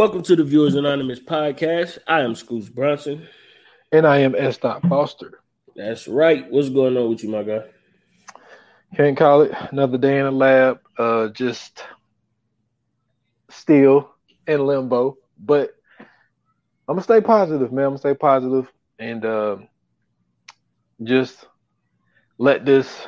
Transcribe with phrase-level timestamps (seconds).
[0.00, 1.98] Welcome to the Viewers Anonymous podcast.
[2.06, 3.28] I am Scoots Bronson.
[3.92, 4.56] And I am S.
[4.56, 5.42] Dot Foster.
[5.76, 6.50] That's right.
[6.50, 7.64] What's going on with you, my guy?
[8.96, 10.80] Can't call it another day in the lab.
[10.96, 11.84] Uh, just
[13.50, 14.10] still
[14.46, 15.74] in limbo, but
[16.88, 17.84] I'm gonna stay positive, man.
[17.84, 19.58] I'm gonna stay positive and uh,
[21.02, 21.46] just
[22.38, 23.06] let this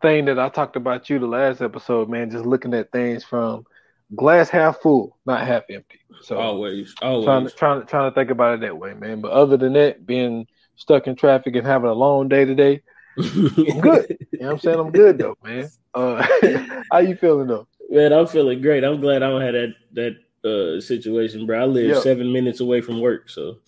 [0.00, 2.30] thing that I talked about you the last episode, man.
[2.30, 3.66] Just looking at things from
[4.14, 5.98] glass half full, not half empty.
[6.22, 7.24] So Always, always.
[7.24, 9.20] trying to trying to trying to think about it that way, man.
[9.20, 10.46] But other than that, being
[10.76, 12.82] stuck in traffic and having a long day today,
[13.18, 14.06] I'm good.
[14.32, 14.78] you know what I'm saying?
[14.78, 15.68] I'm good though, man.
[15.94, 16.26] Uh,
[16.92, 17.66] how you feeling though?
[17.90, 18.84] Man, I'm feeling great.
[18.84, 20.16] I'm glad I don't have that that
[20.48, 21.62] uh situation, bro.
[21.62, 22.00] I live Yeah.
[22.00, 23.58] seven minutes away from work, so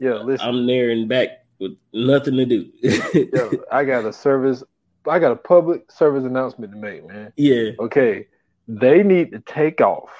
[0.00, 0.46] Yeah, listen.
[0.48, 1.28] I'm there and back
[1.58, 2.70] with nothing to do.
[3.32, 4.62] Yo, I got a service.
[5.08, 7.32] I got a public service announcement to make, man.
[7.36, 8.26] yeah, Okay,
[8.80, 10.10] they need to take off.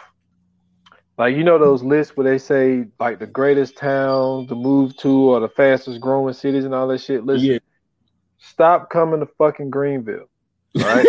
[1.18, 5.32] Like you know those lists where they say like the greatest town to move to
[5.32, 7.24] or the fastest growing cities and all that shit.
[7.24, 7.58] Listen, yeah.
[8.38, 10.28] stop coming to fucking Greenville.
[10.74, 11.06] Right,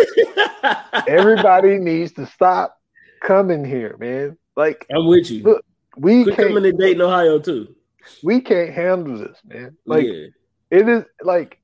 [1.08, 2.78] everybody needs to stop
[3.22, 4.36] coming here, man.
[4.56, 5.42] Like I'm with you.
[5.42, 5.64] Look,
[5.96, 7.74] we Quit can't, coming to Dayton, Ohio, too.
[8.22, 9.76] we can't handle this, man.
[9.86, 10.26] Like yeah,
[10.70, 11.58] it is like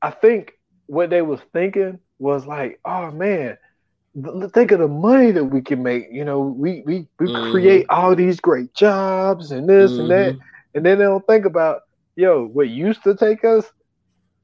[0.00, 0.52] I think
[0.86, 3.58] what they was thinking was like, oh man,
[4.54, 6.06] think of the money that we can make.
[6.10, 7.34] You know, we we we Mhm.
[7.50, 10.40] create all these great jobs and this and that, Mhm.
[10.74, 11.80] and then they don't think about
[12.16, 13.70] yo, what used to take us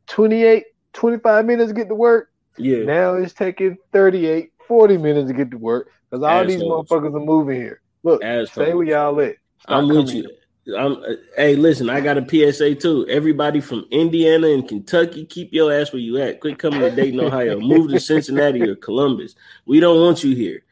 [0.08, 2.84] 28, 25 minutes to get to work, yeah.
[2.84, 7.20] now it's taking 38, 40 minutes to get to work because all these motherfuckers are
[7.25, 7.81] moving here.
[8.02, 8.75] Look, stay Assholes.
[8.75, 9.37] where y'all at.
[9.60, 10.28] Stop I'm with you.
[10.76, 11.03] I'm.
[11.37, 13.06] Hey, listen, I got a PSA too.
[13.09, 16.41] Everybody from Indiana and Kentucky, keep your ass where you at.
[16.41, 17.59] Quit coming to Dayton, Ohio.
[17.59, 19.34] Move to Cincinnati or Columbus.
[19.65, 20.62] We don't want you here.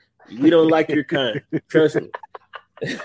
[0.40, 1.42] We don't like your kind.
[1.68, 2.10] Trust me.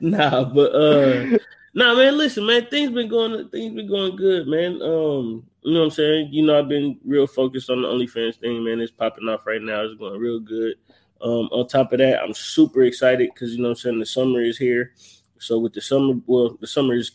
[0.00, 1.38] nah, but uh,
[1.74, 2.18] nah, man.
[2.18, 2.66] Listen, man.
[2.66, 3.48] Things been going.
[3.50, 4.82] Things been going good, man.
[4.82, 6.28] Um, you know what I'm saying.
[6.32, 8.80] You know, I've been real focused on the OnlyFans thing, man.
[8.80, 9.82] It's popping off right now.
[9.82, 10.74] It's going real good.
[11.20, 14.06] Um, on top of that, I'm super excited because you know what I'm saying the
[14.06, 14.92] summer is here.
[15.38, 17.12] So with the summer, well, the summer is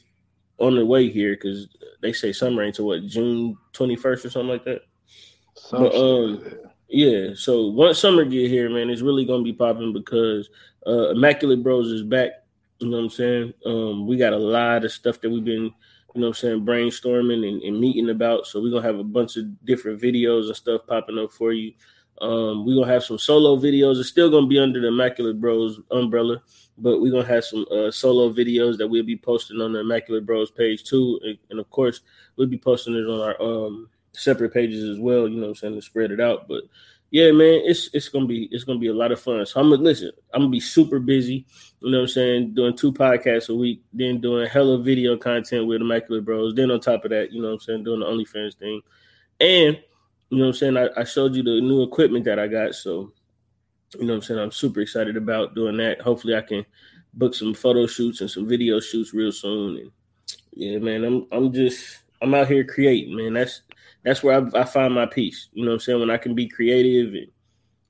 [0.58, 1.68] on the way here because
[2.02, 4.82] they say summer ain't until what June 21st or something like that.
[5.56, 6.44] Some But, um.
[6.90, 7.30] Yeah.
[7.36, 10.50] So once summer get here, man, it's really gonna be popping because
[10.88, 12.32] uh Immaculate Bros is back.
[12.80, 13.54] You know what I'm saying?
[13.66, 16.66] Um, we got a lot of stuff that we've been, you know what I'm saying,
[16.66, 18.48] brainstorming and, and meeting about.
[18.48, 21.74] So we're gonna have a bunch of different videos and stuff popping up for you.
[22.22, 24.00] Um, we're gonna have some solo videos.
[24.00, 26.42] It's still gonna be under the Immaculate Bros umbrella,
[26.78, 30.26] but we're gonna have some uh, solo videos that we'll be posting on the Immaculate
[30.26, 31.20] Bros page too.
[31.24, 32.02] And, and of course,
[32.36, 35.56] we'll be posting it on our um separate pages as well, you know what I'm
[35.56, 36.48] saying, to spread it out.
[36.48, 36.64] But
[37.12, 39.46] yeah, man, it's it's gonna be it's gonna be a lot of fun.
[39.46, 41.46] So I'm gonna listen, I'm gonna be super busy,
[41.80, 45.66] you know what I'm saying, doing two podcasts a week, then doing hella video content
[45.66, 46.54] with Immaculate Bros.
[46.54, 48.82] Then on top of that, you know what I'm saying, doing the OnlyFans thing.
[49.40, 49.80] And
[50.30, 52.76] you know what I'm saying, I, I showed you the new equipment that I got.
[52.76, 53.12] So,
[53.96, 56.02] you know what I'm saying, I'm super excited about doing that.
[56.02, 56.66] Hopefully I can
[57.14, 59.78] book some photo shoots and some video shoots real soon.
[59.78, 59.92] And
[60.54, 63.34] yeah, man, I'm I'm just I'm out here creating, man.
[63.34, 63.62] That's
[64.04, 65.50] that's where I, I find my peace.
[65.54, 66.00] You know what I'm saying?
[66.00, 67.28] When I can be creative and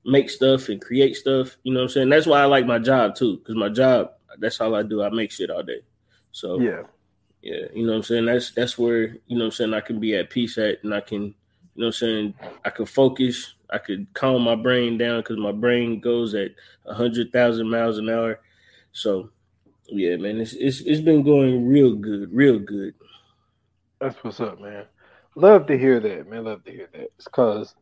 [0.04, 1.56] make stuff and create stuff.
[1.62, 2.08] You know what I'm saying?
[2.08, 5.02] That's why I like my job too, because my job, that's all I do.
[5.02, 5.80] I make shit all day.
[6.32, 6.82] So Yeah.
[7.42, 8.26] yeah, you know what I'm saying?
[8.26, 10.94] That's that's where, you know what I'm saying, I can be at peace at and
[10.94, 11.34] I can,
[11.74, 15.38] you know what I'm saying, I could focus, I could calm my brain down because
[15.38, 16.50] my brain goes at
[16.86, 18.40] a hundred thousand miles an hour.
[18.92, 19.30] So
[19.86, 22.94] yeah, man, it's it's it's been going real good, real good.
[24.00, 24.84] That's what's up, man.
[25.36, 26.44] Love to hear that, man.
[26.44, 27.10] Love to hear that.
[27.16, 27.74] It's cause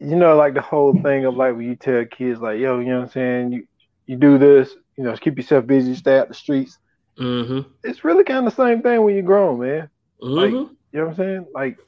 [0.00, 2.86] you know, like the whole thing of like when you tell kids like, yo, you
[2.86, 3.66] know what I'm saying, you
[4.06, 6.78] you do this, you know, keep yourself busy, stay out the streets.
[7.18, 7.68] Mm-hmm.
[7.82, 9.88] It's really kind of the same thing when you're grown, man.
[10.20, 10.54] Mm-hmm.
[10.54, 11.46] You know what I'm saying?
[11.54, 11.78] Like,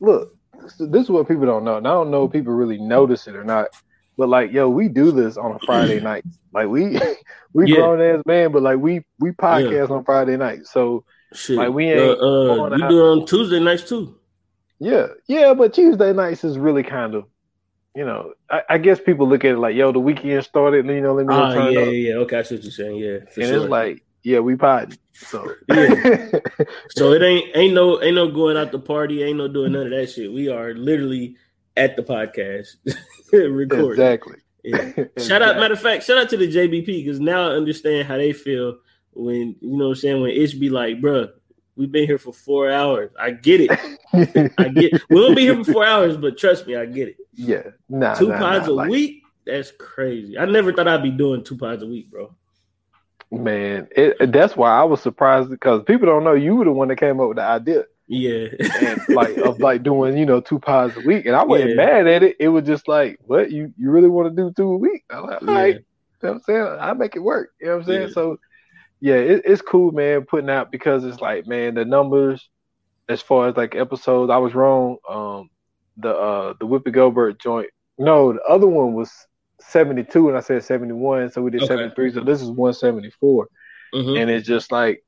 [0.00, 0.36] look,
[0.78, 1.76] this, is what people don't know.
[1.76, 3.68] And I don't know if people really notice it or not.
[4.16, 6.24] But like, yo, we do this on a Friday night.
[6.52, 6.98] Like we
[7.52, 7.76] we Yeah.
[7.76, 10.66] grown ass man, but like we we podcast on Friday night.
[10.66, 11.04] So
[11.34, 11.56] Shit.
[11.56, 14.18] Like, we uh, ain't uh, going you do it on Tuesday nights too.
[14.78, 17.24] yeah, yeah, but Tuesday nights is really kind of
[17.94, 20.94] you know, I, I, guess people look at it like, yo, the weekend started, and
[20.94, 23.18] you know, let me uh, yeah, yeah, yeah, okay, I see what you're saying, yeah,
[23.18, 23.62] and sure.
[23.62, 26.30] it's like, yeah, we potting, so yeah,
[26.90, 29.86] so it ain't ain't no ain't no going out the party, ain't no doing none
[29.86, 30.32] of that shit.
[30.32, 31.36] We are literally
[31.76, 32.76] at the podcast
[33.32, 34.36] recording exactly.
[34.62, 34.76] Yeah.
[34.76, 35.24] exactly.
[35.26, 38.16] Shout out, matter of fact, shout out to the JBP because now I understand how
[38.16, 38.78] they feel
[39.12, 41.30] when you know what I'm saying when Ish be like, bruh,
[41.74, 43.10] we've been here for four hours.
[43.18, 43.70] I get it.
[44.58, 47.16] I get we won't be here for four hours, but trust me, I get it.
[47.34, 47.70] Yeah.
[47.88, 49.22] Nah, two nah, pods nah, a like, week?
[49.44, 50.38] That's crazy.
[50.38, 52.32] I never thought I'd be doing two pods a week, bro.
[53.32, 56.88] Man, it, that's why I was surprised because people don't know you were the one
[56.88, 57.84] that came up with the idea.
[58.06, 58.48] Yeah.
[58.82, 61.24] and like of like doing, you know, two pods a week.
[61.24, 61.76] And I wasn't Yeah.
[61.76, 62.36] mad at it.
[62.38, 65.04] It was just like, what you you really want to do two a week?
[65.08, 65.54] I'm like, all Yeah.
[65.54, 65.74] right.
[65.76, 65.82] You
[66.22, 66.76] know I'm saying?
[66.78, 67.52] I make it work.
[67.58, 68.02] You know what I'm saying?
[68.08, 68.12] Yeah.
[68.14, 68.38] So
[69.00, 72.48] yeah, it, it's cool, man, putting out because it's like, man, the numbers
[73.08, 74.98] as far as like episodes, I was wrong.
[75.08, 75.48] Um
[75.96, 77.70] the uh the Whoopi Goldberg joint.
[77.98, 79.10] No, the other one was
[79.68, 81.74] 72 and I said 71, so we did Okay.
[81.74, 82.12] 73.
[82.12, 83.48] So this is 174
[83.94, 84.20] Mhm.
[84.20, 85.04] and it's just like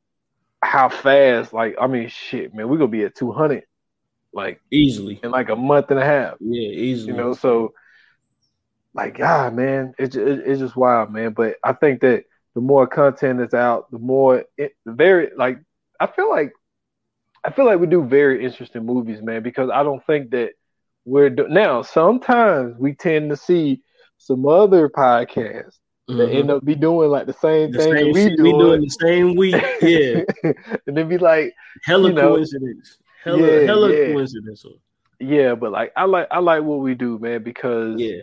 [0.63, 3.65] how fast like i mean shit man we're gonna be at 200
[4.33, 5.21] like Easily.
[5.23, 7.13] in like a month and a half Yeah, easily.
[7.13, 7.75] you know so
[8.95, 12.25] like god man it's it's just wild man but i think that
[12.55, 15.59] the more content is out the more it very like
[16.01, 16.53] i feel like
[17.45, 20.53] i feel like we do very interesting movies man because i don't think that
[21.05, 23.83] we're do- now sometimes we tend to see
[24.25, 25.79] some other podcasts
[26.09, 26.35] that Mhm.
[26.35, 28.81] end up be doing like the same the thing that same we doing, we doing
[28.83, 29.55] the same week.
[29.83, 30.23] Yeah.
[30.87, 31.55] and then be like,
[31.85, 32.99] Hella You know, coincidence.
[33.25, 34.05] Hella yeah, hella yeah.
[34.13, 34.65] coincidence.
[35.21, 38.21] yeah, but like I like I like what we do, man, because Yeah.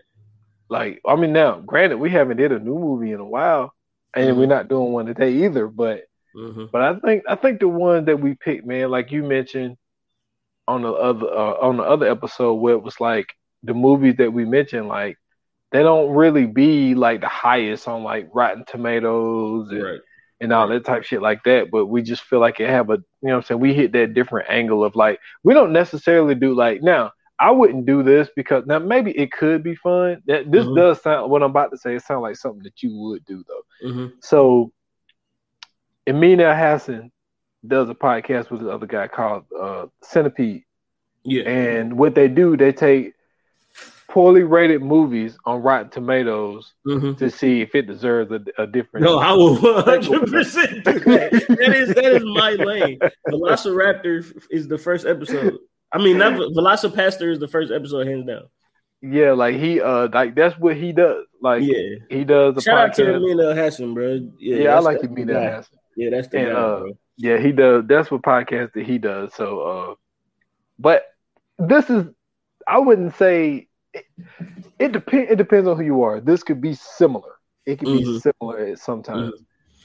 [0.69, 3.73] like I mean now, granted, we haven't did a new movie in a while,
[4.15, 4.37] and Mhm.
[4.37, 5.67] we're not doing one today either.
[5.67, 6.03] But
[6.33, 9.77] hmm but I think I think the one that we picked, man, like you mentioned
[10.67, 13.27] on the other uh, on the other episode, where it was like
[13.63, 15.17] the movies that we mentioned, like
[15.71, 19.99] they don't really be like the highest on like Rotten Tomatoes and, Right.
[20.41, 21.71] and all that type shit like that.
[21.71, 23.91] But we just feel like it have a you know what I'm saying we hit
[23.93, 28.29] that different angle of like we don't necessarily do like now I wouldn't do this
[28.35, 30.21] because now maybe it could be fun.
[30.27, 30.75] That this Mhm.
[30.75, 31.95] does sound what I'm about to say.
[31.95, 33.89] It sounds like something that you would do though.
[33.89, 34.71] hmm So
[36.07, 37.11] Emina Hassan
[37.67, 40.63] does a podcast with the other guy called uh, Centipede,
[41.23, 41.43] Yeah.
[41.49, 43.13] and what they do, they take
[44.11, 49.05] poorly rated movies on Rotten Tomatoes hmm to see if it deserves a, a different.
[49.05, 51.29] No, I will 100 percent that.
[51.31, 52.99] Is that is my lane.
[53.29, 55.57] Velociraptor is the first episode.
[55.93, 58.43] I mean, not Velocipastor is the first episode, hands down.
[59.01, 61.25] Yeah, like he uh like that's what he does.
[61.41, 61.95] Like Yeah.
[62.09, 63.15] he does the Shout out to podcast.
[63.15, 64.29] Amina Hassan, bro.
[64.37, 65.07] Yeah, yeah, I like the.
[65.07, 65.63] Hassan.
[65.95, 66.83] Yeah, that's the And, guy, uh.
[67.17, 67.85] Yeah, he does.
[67.87, 69.33] That's what podcast that he does.
[69.35, 69.95] So, uh,
[70.79, 71.03] but
[71.59, 72.05] this is,
[72.67, 74.05] I wouldn't say it,
[74.79, 75.31] it depends.
[75.31, 76.19] It depends on who you are.
[76.19, 77.33] This could be similar.
[77.65, 78.21] It could be Mhm.
[78.21, 79.33] similar sometimes.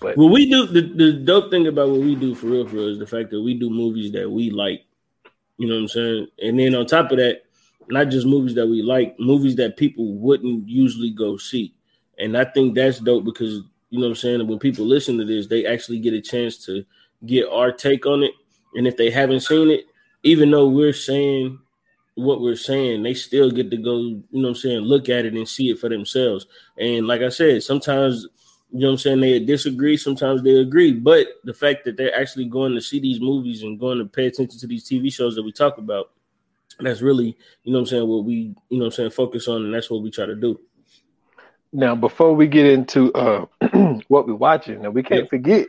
[0.01, 2.77] But What we do, the, the dope thing about what we do for real, for
[2.77, 4.85] real, is the fact that we do movies that we like.
[5.59, 6.27] You know what I'm saying?
[6.43, 7.43] And then on top of that,
[7.89, 11.75] not just movies that we like, movies that people wouldn't usually go see.
[12.19, 14.47] And I think that's dope because you know what I'm saying.
[14.47, 16.85] When people listen to this, they actually get a chance to
[17.25, 18.33] get our take on it.
[18.75, 19.87] And if they haven't seen it,
[20.23, 21.59] even though we're saying
[22.17, 25.25] what we're saying, they still get to go, you know what I'm saying, look at
[25.25, 26.47] it and see it for themselves.
[26.79, 28.27] And like I said, sometimes
[28.73, 29.21] you know what I'm saying?
[29.21, 30.93] They disagree, sometimes they agree.
[30.93, 34.27] But the fact that they're actually going to see these movies and going to pay
[34.27, 36.11] attention to these TV shows that we talk about,
[36.81, 39.47] that's really, you know what I'm saying, what we, you know what I'm saying, focus
[39.47, 40.59] on, and that's what we try to do.
[41.73, 43.45] now, before we get into uh
[44.09, 45.29] what we're watching, now we can't Yeah.
[45.29, 45.67] forget.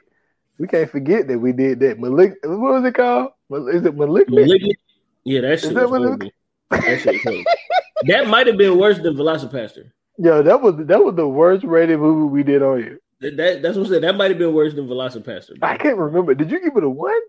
[0.58, 2.00] We can't forget that we did that.
[2.00, 3.32] Malik, what was it called?
[3.70, 4.30] Is it Malignant?
[4.30, 4.78] Malignant,
[5.24, 6.32] yeah, that shit that was what it- horrible.
[6.70, 7.46] That.
[8.04, 9.92] That might have been worse than Velocipastor.
[10.20, 13.00] Yo, that was that was the worst rated movie we did on here.
[13.22, 14.04] That, that that's what I said.
[14.04, 15.60] That might have been worse than Velocipastor.
[15.60, 15.68] bro.
[15.70, 16.36] I can't remember.
[16.36, 17.20] Did you give it a one?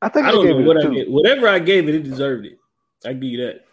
[0.00, 0.94] I think I I, don't gave know it what I two.
[0.94, 1.08] gave.
[1.08, 2.56] Whatever I gave it, it deserved it.
[3.04, 3.64] I give you that.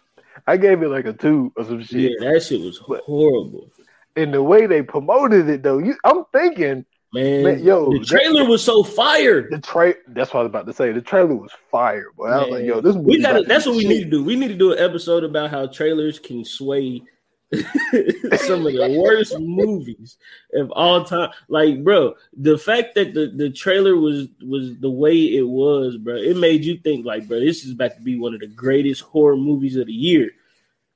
[0.46, 2.12] I gave it like a two or some shit.
[2.20, 3.70] Yeah, that shit was But- horrible.
[4.16, 8.06] And the way they promoted it though, you, I'm thinking Man, Man, yo, the that-
[8.06, 9.48] trailer was so fire.
[9.48, 10.92] the tra That's what I was about to say.
[10.92, 12.96] The trailer was fire, but I was like, yo, this.
[12.96, 14.22] We got That's what we need to do.
[14.24, 17.00] We need to do an episode about how trailers can sway
[17.52, 20.18] some of the worst movies
[20.52, 21.30] of all time.
[21.48, 26.14] Like, bro, the fact that the, the trailer was was the way it was, bro,
[26.16, 29.00] it made you think like, bro, this is about to be one of the greatest
[29.00, 30.30] horror movies of the year.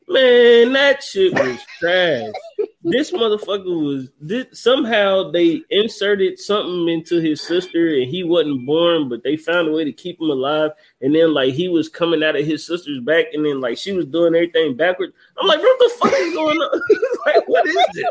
[0.09, 2.33] Man, that shit was trash.
[2.85, 9.09] this motherfucker was this, somehow they inserted something into his sister and he wasn't born,
[9.09, 10.73] but they found a way to keep him alive.
[11.01, 13.93] And then like he was coming out of his sister's back, and then like she
[13.93, 15.13] was doing everything backwards.
[15.39, 16.81] I'm like, what the fuck is going on?
[17.27, 18.05] like, what is this?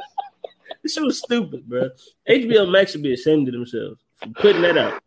[0.84, 1.90] This shit was stupid, bro.
[2.30, 5.04] HBO Max should be ashamed of themselves for putting that out.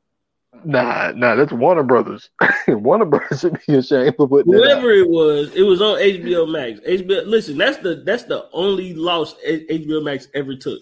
[0.63, 2.31] Nah, nah, that's Warner Brothers.
[2.69, 4.45] Warner Brothers should be ashamed of that.
[4.47, 6.81] Whoever it was, it was on HBO Max.
[6.81, 10.81] HBO, listen, that's the that's the only loss HBO Max ever took.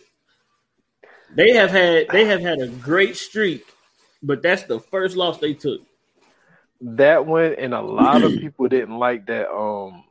[1.34, 3.64] They have had they have had a great streak,
[4.22, 5.80] but that's the first loss they took.
[6.80, 9.50] That one, and a lot of people didn't like that.
[9.50, 10.04] Um,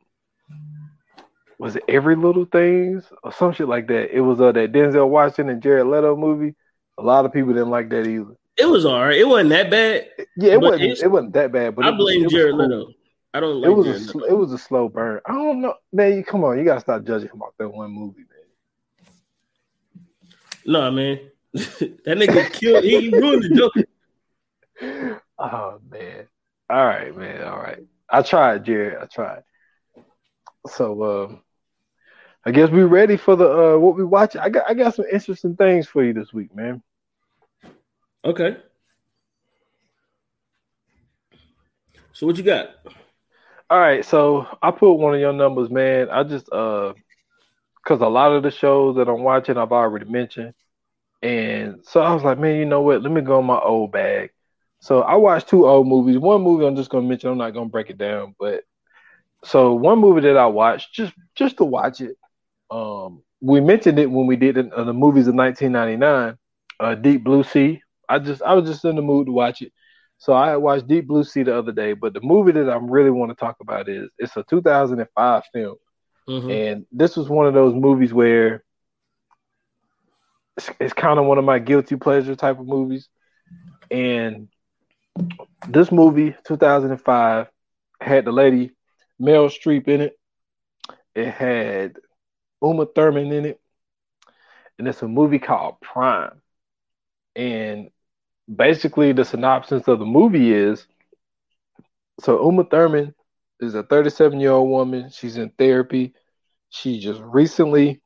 [1.60, 4.16] was it Every Little Things or some shit like that?
[4.16, 6.56] It was uh, that Denzel Washington and Jared Leto movie.
[6.98, 8.36] A lot of people didn't like that either.
[8.58, 9.18] It was all right.
[9.18, 10.10] It wasn't that bad.
[10.38, 11.00] Yeah, it wasn't.
[11.00, 11.76] It wasn't that bad.
[11.76, 12.68] But I blame was Jared cool.
[12.68, 12.94] Leto.
[13.34, 14.26] I don't like It was Jared a Leto.
[14.34, 15.22] it was a slow burn.
[15.26, 16.16] I don't know, man.
[16.18, 19.08] You come on, you gotta stop judging him off that one movie, man.
[20.66, 21.20] No, man.
[21.54, 23.84] that nigga killed he ruined the Joker.
[24.82, 25.20] man.
[25.44, 26.28] Oh man.
[26.70, 27.44] All right, man.
[27.44, 27.80] All right.
[28.10, 28.98] I tried, Jared.
[29.02, 29.42] I tried.
[30.68, 31.42] So um
[32.46, 34.36] I guess we're ready for the uh what we watch.
[34.36, 36.84] I got I got some interesting things for you this week, man.
[38.24, 38.58] Okay.
[42.14, 42.70] So what you got?
[43.70, 46.10] All right, so I put one of your numbers, man.
[46.10, 46.94] I just uh
[47.84, 50.54] because a lot of the shows that I'm watching I've already mentioned.
[51.22, 53.02] And so I was like, man, you know what?
[53.02, 54.32] Let me go in my old bag.
[54.80, 56.18] So I watched two old movies.
[56.18, 58.64] One movie I'm just gonna mention, I'm not gonna break it down, but
[59.44, 62.18] so one movie that I watched just just to watch it.
[62.72, 66.38] Um we mentioned it when we did it, uh, the movies of 1999,
[66.80, 67.82] uh, Deep Blue Sea.
[68.12, 69.72] I just I was just in the mood to watch it.
[70.18, 73.10] So I watched Deep Blue Sea the other day, but the movie that I really
[73.10, 75.78] want to talk about is it's a 2005 film,
[76.28, 76.52] Mhm.
[76.52, 78.64] and this was one of those movies where
[80.58, 83.10] it's, it's kind of one of my guilty pleasure type of movies,
[83.90, 84.48] and
[85.70, 87.48] this movie 2005
[88.00, 88.72] had the lady
[89.20, 90.18] Meryl Streep in it.
[91.16, 91.98] It had
[92.62, 93.60] Uma Thurman in it,
[94.78, 96.42] and it's a movie called Prime,
[97.36, 97.90] and
[98.54, 100.86] basically the synopsis of the movie is
[102.20, 103.16] so Uma Thurman
[103.60, 105.10] is a 37 year old woman.
[105.10, 106.14] She's in therapy.
[106.70, 108.02] She just recently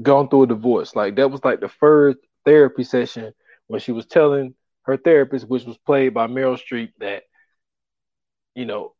[0.00, 0.94] gone through a divorce.
[0.94, 3.32] Like that was like the first therapy session
[3.66, 7.24] when she was telling her therapist, which was played by Meryl Streep, that
[8.54, 8.94] you know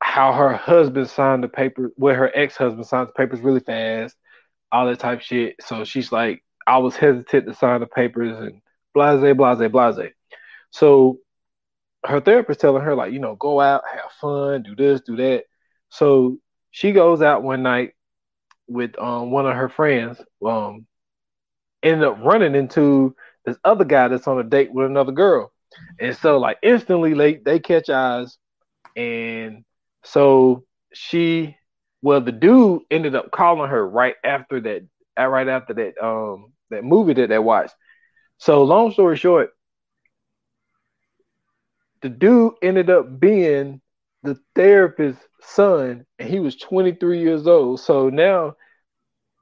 [0.00, 4.14] how her husband signed the paper, where her ex husband signed the papers really fast,
[4.70, 5.56] all that type shit.
[5.60, 8.60] So she's like, I was hesitant to sign the papers and
[8.94, 10.12] blase, blase, blase.
[10.70, 11.18] So
[12.04, 15.44] her therapist telling her like, you know, go out, have fun, do this, do that.
[15.90, 16.38] So
[16.70, 17.92] she goes out one night
[18.68, 20.86] with um one of her friends, um,
[21.82, 25.52] ended up running into this other guy that's on a date with another girl.
[26.00, 28.38] And so like instantly they, they catch eyes
[28.96, 29.64] and
[30.04, 31.56] so she
[32.02, 34.86] well the dude ended up calling her right after that
[35.18, 37.74] right after that um that movie that they watched.
[38.38, 39.50] So long story short,
[42.02, 43.80] the dude ended up being
[44.22, 47.80] the therapist's son, and he was 23 years old.
[47.80, 48.56] So now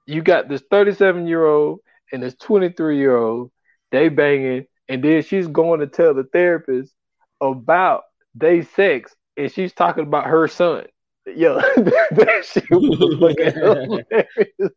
[0.07, 1.81] you got this 37 year old
[2.13, 3.51] and this 23 year old,
[3.91, 6.93] they banging, and then she's going to tell the therapist
[7.41, 8.03] about
[8.35, 10.87] they sex, and she's talking about her son.
[11.27, 14.77] Yo, that shit was fucking hilarious.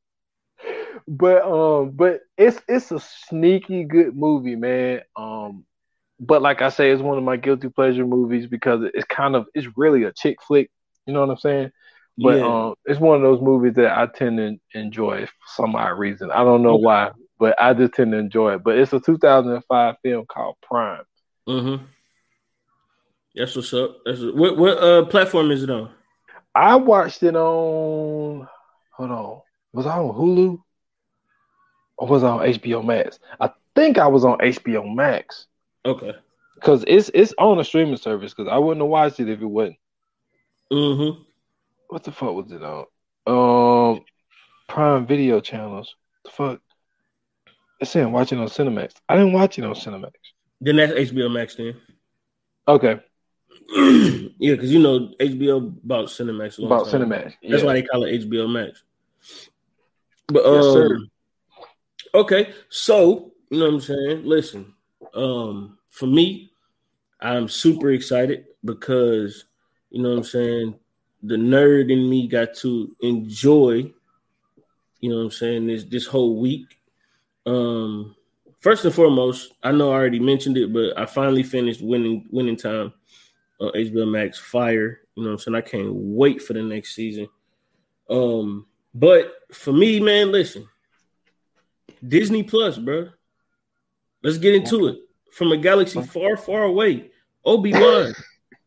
[1.08, 5.02] But um, but it's it's a sneaky good movie, man.
[5.16, 5.66] Um,
[6.20, 9.48] but like I say, it's one of my guilty pleasure movies because it's kind of
[9.54, 10.72] it's really a chick flick.
[11.06, 11.72] You know what I'm saying?
[12.18, 12.46] But Yeah.
[12.68, 16.32] um, it's one of those movies that I tend to enjoy for some odd reason.
[16.32, 16.84] I don't know Okay.
[16.84, 18.64] why, but I just tend to enjoy it.
[18.64, 21.04] But it's a 2005 film called Prime.
[21.48, 21.84] Mm-hmm.
[23.36, 23.98] That's what's up.
[24.06, 25.90] That's what what uh platform is it on?
[26.56, 28.48] I watched it on.
[28.94, 29.42] Hold on,
[29.74, 30.62] was I on Hulu
[31.98, 33.20] or was I on HBO Max?
[33.40, 35.48] I think I was on HBO Max
[35.86, 36.14] Okay.
[36.56, 38.34] because it's it's on a streaming service.
[38.34, 39.78] Because I wouldn't have watched it if it wasn't.
[40.72, 41.22] Mm-hmm.
[41.90, 42.86] What the fuck was it on?
[43.28, 44.04] Um,
[44.68, 45.96] Prime Video channels.
[46.26, 46.62] The fuck.
[47.80, 48.94] It's saying watching on Cinemax.
[49.10, 50.14] I didn't watch it on Cinemax.
[50.62, 51.76] Then that's HBO Max then.
[52.68, 53.00] Okay,
[53.76, 56.58] yeah, because you know HBO bought Cinemax.
[56.66, 57.02] about time.
[57.02, 57.34] Cinemax.
[57.48, 58.84] That's why they call it HBO Max.
[60.28, 61.00] But Yes, um, sir.
[62.16, 64.26] Okay, so you know what I'm saying.
[64.26, 64.74] Listen,
[65.14, 66.52] um, for me,
[67.20, 69.46] I'm super excited because
[69.90, 70.76] you know what I'm saying.
[71.24, 73.92] The nerd in me got to enjoy,
[75.00, 75.68] you know what I'm saying?
[75.68, 76.78] This this whole week.
[77.48, 78.16] Um,
[78.60, 82.58] first and foremost, I know I already mentioned it, but I finally finished winning winning
[82.58, 82.94] time
[83.60, 84.38] on HBO Max.
[84.38, 85.02] Fire.
[85.16, 85.56] You know what I'm saying?
[85.56, 87.28] I can't wait for the next season.
[88.10, 90.68] Um, but for me, man, listen,
[92.08, 93.10] Disney Plus, bro.
[94.24, 95.00] Let's get into it.
[95.32, 97.12] From a galaxy far, far away,
[97.44, 98.14] Obi Wan.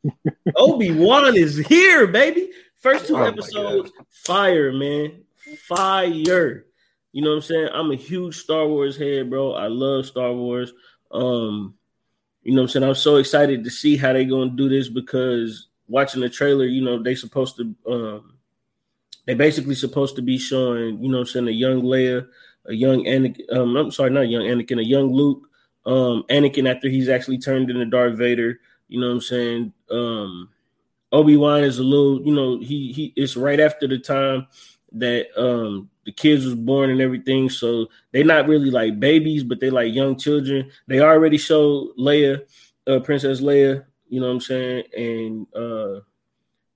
[0.56, 2.50] Obi Wan is here, baby.
[2.76, 5.22] First two oh episodes, fire, man,
[5.66, 6.66] fire.
[7.12, 7.68] You know what I'm saying?
[7.72, 9.52] I'm a huge Star Wars head, bro.
[9.54, 10.72] I love Star Wars.
[11.10, 11.74] Um,
[12.42, 12.84] you know what I'm saying?
[12.84, 16.82] I'm so excited to see how they're gonna do this because watching the trailer, you
[16.84, 18.34] know, they supposed to um
[19.26, 22.28] they basically supposed to be showing, you know I'm saying, a young Leia,
[22.68, 25.48] a young Anakin, um, I'm sorry, not young Anakin, a young Luke,
[25.86, 29.72] um, Anakin after he's actually turned into Darth Vader, you know what I'm saying?
[29.90, 30.50] Um
[31.10, 34.46] Obi-Wan is a little, you know, he he it's right after the time
[34.92, 37.50] that um the kids was born and everything.
[37.50, 40.70] So they're not really like babies, but they like young children.
[40.86, 42.42] They already showed Leia,
[42.86, 44.84] uh, Princess Leia, you know what I'm saying?
[44.96, 46.00] And uh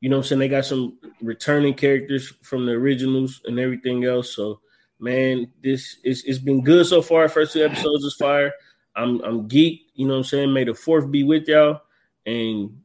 [0.03, 0.39] you know what I'm saying?
[0.41, 4.35] They got some returning characters from the originals and everything else.
[4.35, 4.61] So,
[5.03, 7.29] man, this is it's been good so far.
[7.29, 8.53] First two episodes is fire.
[8.95, 10.53] I'm I'm geeked, you know what I'm saying?
[10.53, 11.83] May the fourth be with y'all.
[12.25, 12.81] And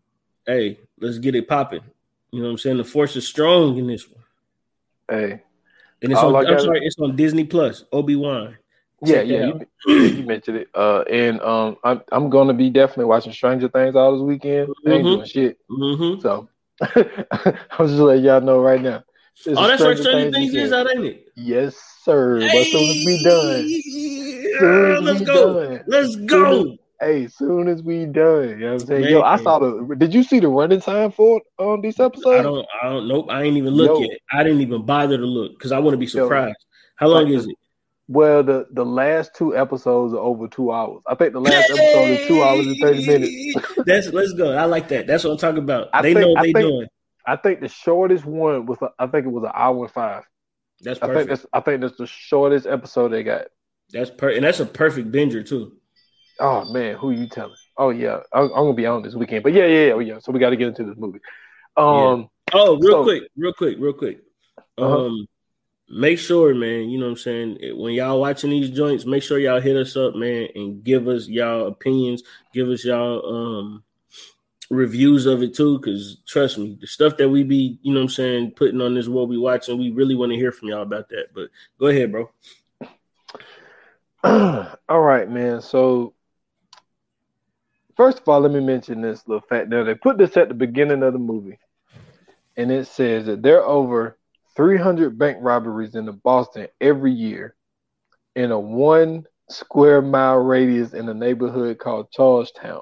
[0.45, 1.83] hey, let's get it popping.
[2.31, 2.77] You know what I'm saying?
[2.77, 4.23] The force is strong in this one.
[5.09, 5.43] Hey.
[6.01, 8.57] And it's on I'm sorry, it's on Disney Plus, Obi-Wan.
[9.03, 9.67] Yeah, yeah, you,
[10.05, 10.69] you, mentioned it.
[10.73, 14.69] Uh, and um, I'm I'm gonna be definitely watching Stranger Things all this weekend.
[14.69, 14.91] Mm-hmm.
[14.91, 15.57] ain't doing shit.
[15.69, 16.21] Mm-hmm.
[16.21, 16.49] So
[16.81, 19.03] I'm just letting y'all know right now.
[19.47, 19.97] Oh, that's right.
[19.97, 21.27] Stranger Things is out, ain't it?
[21.35, 22.39] Yes, sir.
[22.39, 22.47] Hey!
[22.47, 25.63] But soon as we done, let's go.
[25.63, 26.63] Done, let's go.
[26.63, 29.01] Soon hey, soon as we done, you know what I'm saying?
[29.01, 29.11] Man.
[29.11, 29.95] Yo, I saw the.
[29.97, 32.39] Did you see the running time for on um, these episodes?
[32.39, 32.65] I don't.
[32.81, 33.07] I don't.
[33.07, 33.27] Nope.
[33.29, 34.09] I ain't even look Yo.
[34.09, 34.19] yet.
[34.31, 36.57] I didn't even bother to look because I want to be surprised.
[36.59, 36.75] Yo.
[36.95, 37.55] How long is it?
[38.07, 41.01] Well, the the last two episodes are over two hours.
[41.07, 43.67] I think the last episode is two hours and thirty minutes.
[43.85, 44.53] That's let's go.
[44.53, 45.07] I like that.
[45.07, 45.89] That's what I'm talking about.
[45.93, 46.87] I they think, know what they think, doing.
[47.27, 50.23] I think the shortest one was I think it was an hour and five.
[50.81, 51.15] That's perfect.
[51.15, 53.47] I think that's I think that's the shortest episode they got.
[53.91, 55.73] That's per and that's a perfect binger too.
[56.39, 57.55] Oh man, who you telling?
[57.77, 59.43] Oh yeah, I'm, I'm, gonna be on this weekend.
[59.43, 60.19] But yeah, yeah, yeah, yeah.
[60.19, 61.19] So we got to get into this movie.
[61.75, 62.21] Um.
[62.21, 62.25] Yeah.
[62.53, 64.21] Oh, real so, quick, real quick, real quick.
[64.77, 65.05] Uh-huh.
[65.05, 65.27] Um
[65.89, 67.57] make sure, man, you know what I'm saying?
[67.75, 71.27] When y'all watching these joints, make sure y'all hit us up, man, and give us
[71.27, 73.83] y'all opinions, give us y'all um
[74.69, 75.79] reviews of it too.
[75.79, 79.07] Cause trust me, the stuff that we be, you know I'm saying, putting on this
[79.07, 81.27] what we watching, we really want to hear from y'all about that.
[81.33, 81.49] But
[81.79, 82.29] go ahead, bro.
[84.89, 85.61] all right, man.
[85.61, 86.13] So
[87.95, 89.69] first of all, let me mention this little fact.
[89.69, 91.59] Now they put this at the beginning of the movie,
[92.55, 94.17] and it says that there are over
[94.55, 97.55] 300 bank robberies in the Boston every year
[98.35, 102.81] in a one square mile radius in a neighborhood called Charlestown.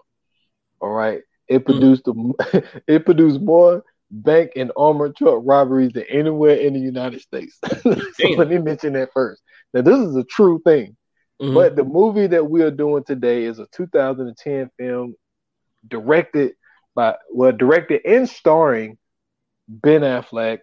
[0.79, 1.21] All right.
[1.47, 6.79] It produced a, it produced more bank and armored truck robberies than anywhere in the
[6.79, 7.57] United States.
[7.83, 9.41] so let me mention that first.
[9.73, 10.95] Now this is a true thing.
[11.41, 11.53] Mm-hmm.
[11.53, 15.15] But the movie that we are doing today is a 2010 film
[15.87, 16.53] directed
[16.95, 18.97] by well directed and starring
[19.67, 20.59] Ben Affleck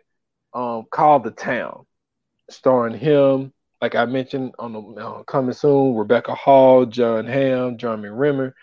[0.54, 1.84] um, called The Town,
[2.48, 8.10] starring him, like I mentioned on the uh, coming soon, Rebecca Hall, Jon Hamm, Jeremy
[8.10, 8.54] Renner,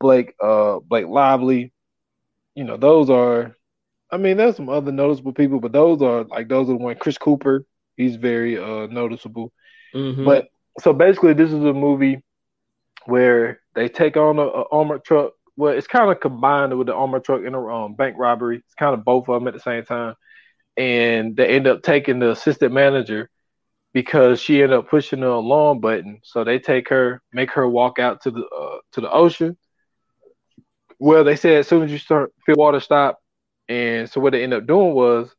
[0.00, 1.72] Blake uh, Blake Lively.
[2.54, 3.56] You know, those are
[4.10, 6.96] I mean, there's some other noticeable people, but those are like those are the one
[6.96, 7.64] Chris Cooper,
[7.96, 9.52] he's very uh noticeable.
[9.94, 10.24] Mm-hmm.
[10.24, 10.48] But
[10.80, 12.22] so basically this is a movie
[13.06, 15.32] where they take on a, a armored truck.
[15.56, 18.58] Well, it's kind of combined with the armored truck and a um, bank robbery.
[18.58, 20.14] It's kind of both of them at the same time
[20.78, 23.28] and they end up taking the assistant manager
[23.92, 26.20] because she ended up pushing the alarm button.
[26.22, 29.58] So they take her, make her walk out to the uh, to the ocean.
[30.98, 33.20] Well, they said as soon as you start feel water stop,
[33.68, 35.34] and so what they end up doing was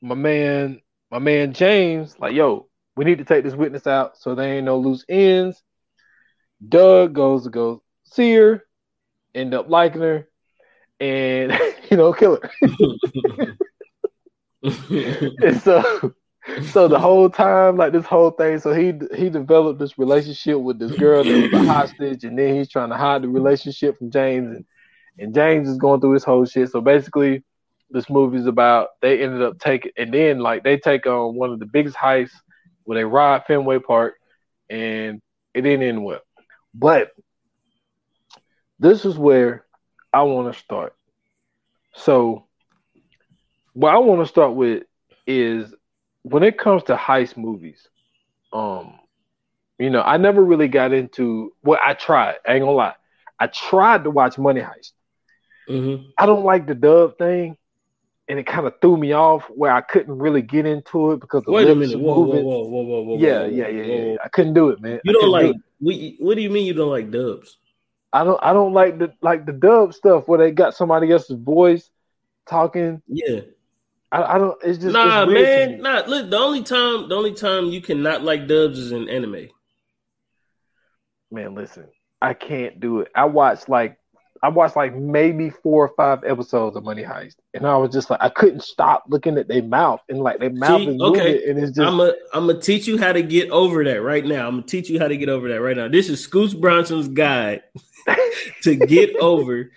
[0.00, 4.34] my man, my man James, like, yo, we need to take this witness out so
[4.34, 5.62] there ain't no loose ends.
[6.66, 8.64] Doug goes to go see her,
[9.34, 10.28] end up liking her,
[10.98, 11.52] and
[11.90, 12.50] you know, kill her.
[14.62, 16.14] and so
[16.72, 20.78] so the whole time, like this whole thing, so he he developed this relationship with
[20.78, 24.10] this girl that was a hostage, and then he's trying to hide the relationship from
[24.10, 24.64] James, and
[25.18, 26.70] and James is going through his whole shit.
[26.70, 27.42] So basically,
[27.90, 31.52] this movie is about they ended up taking, and then like they take on one
[31.52, 32.36] of the biggest heists
[32.84, 34.14] where they ride Fenway Park,
[34.70, 35.20] and
[35.52, 36.20] it didn't end well.
[36.72, 37.10] But
[38.78, 39.66] this is where
[40.12, 40.94] I want to start.
[41.94, 42.46] So
[43.74, 44.84] what I want to start with
[45.26, 45.74] is
[46.22, 47.88] when it comes to heist movies,
[48.52, 48.98] um,
[49.78, 51.52] you know, I never really got into.
[51.62, 52.36] Well, I tried.
[52.46, 52.94] I ain't gonna lie.
[53.38, 54.92] I tried to watch Money Heist.
[55.68, 56.10] Mm-hmm.
[56.18, 57.56] I don't like the dub thing,
[58.28, 61.44] and it kind of threw me off where I couldn't really get into it because
[61.44, 61.98] the Wait a minute.
[61.98, 63.18] Whoa, whoa, whoa, whoa, whoa, whoa.
[63.18, 64.16] Yeah, whoa, yeah, yeah, yeah, yeah.
[64.22, 65.00] I couldn't do it, man.
[65.04, 65.56] You don't couldn't do like?
[65.80, 67.56] We, what do you mean you don't like dubs?
[68.12, 68.40] I don't.
[68.42, 71.88] I don't like the like the dub stuff where they got somebody else's voice
[72.46, 73.00] talking.
[73.06, 73.40] Yeah.
[74.12, 74.58] I, I don't.
[74.62, 75.82] It's just nah, it's man.
[75.82, 76.02] Nah.
[76.06, 79.48] Look, the only time, the only time you cannot like dubs is in anime.
[81.30, 81.86] Man, listen,
[82.20, 83.08] I can't do it.
[83.14, 83.98] I watched like
[84.42, 88.10] I watched like maybe four or five episodes of Money Heist, and I was just
[88.10, 91.20] like, I couldn't stop looking at their mouth and like their mouth See, is moving,
[91.20, 91.50] okay.
[91.50, 94.24] and it's just I'm a, I'm gonna teach you how to get over that right
[94.24, 94.48] now.
[94.48, 95.88] I'm gonna teach you how to get over that right now.
[95.88, 97.62] This is Scoots Bronson's guide
[98.62, 99.70] to get over.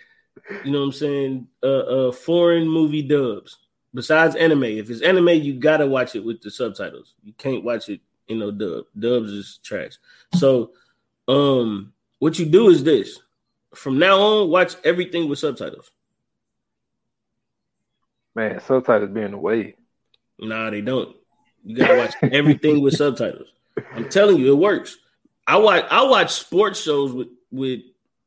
[0.63, 1.47] You know what I'm saying?
[1.61, 3.57] Uh, uh, foreign movie dubs.
[3.93, 7.13] Besides anime, if it's anime, you gotta watch it with the subtitles.
[7.23, 8.85] You can't watch it, you know, dub.
[8.97, 9.93] Dubs is trash.
[10.33, 10.71] So,
[11.27, 13.19] um, what you do is this:
[13.75, 15.91] from now on, watch everything with subtitles.
[18.35, 19.75] man, subtitles being the way.
[20.39, 21.15] Nah, they don't.
[21.63, 23.47] You gotta watch everything with subtitles.
[23.95, 24.97] I'm telling you, it works.
[25.45, 27.81] I watch I watch sports shows with with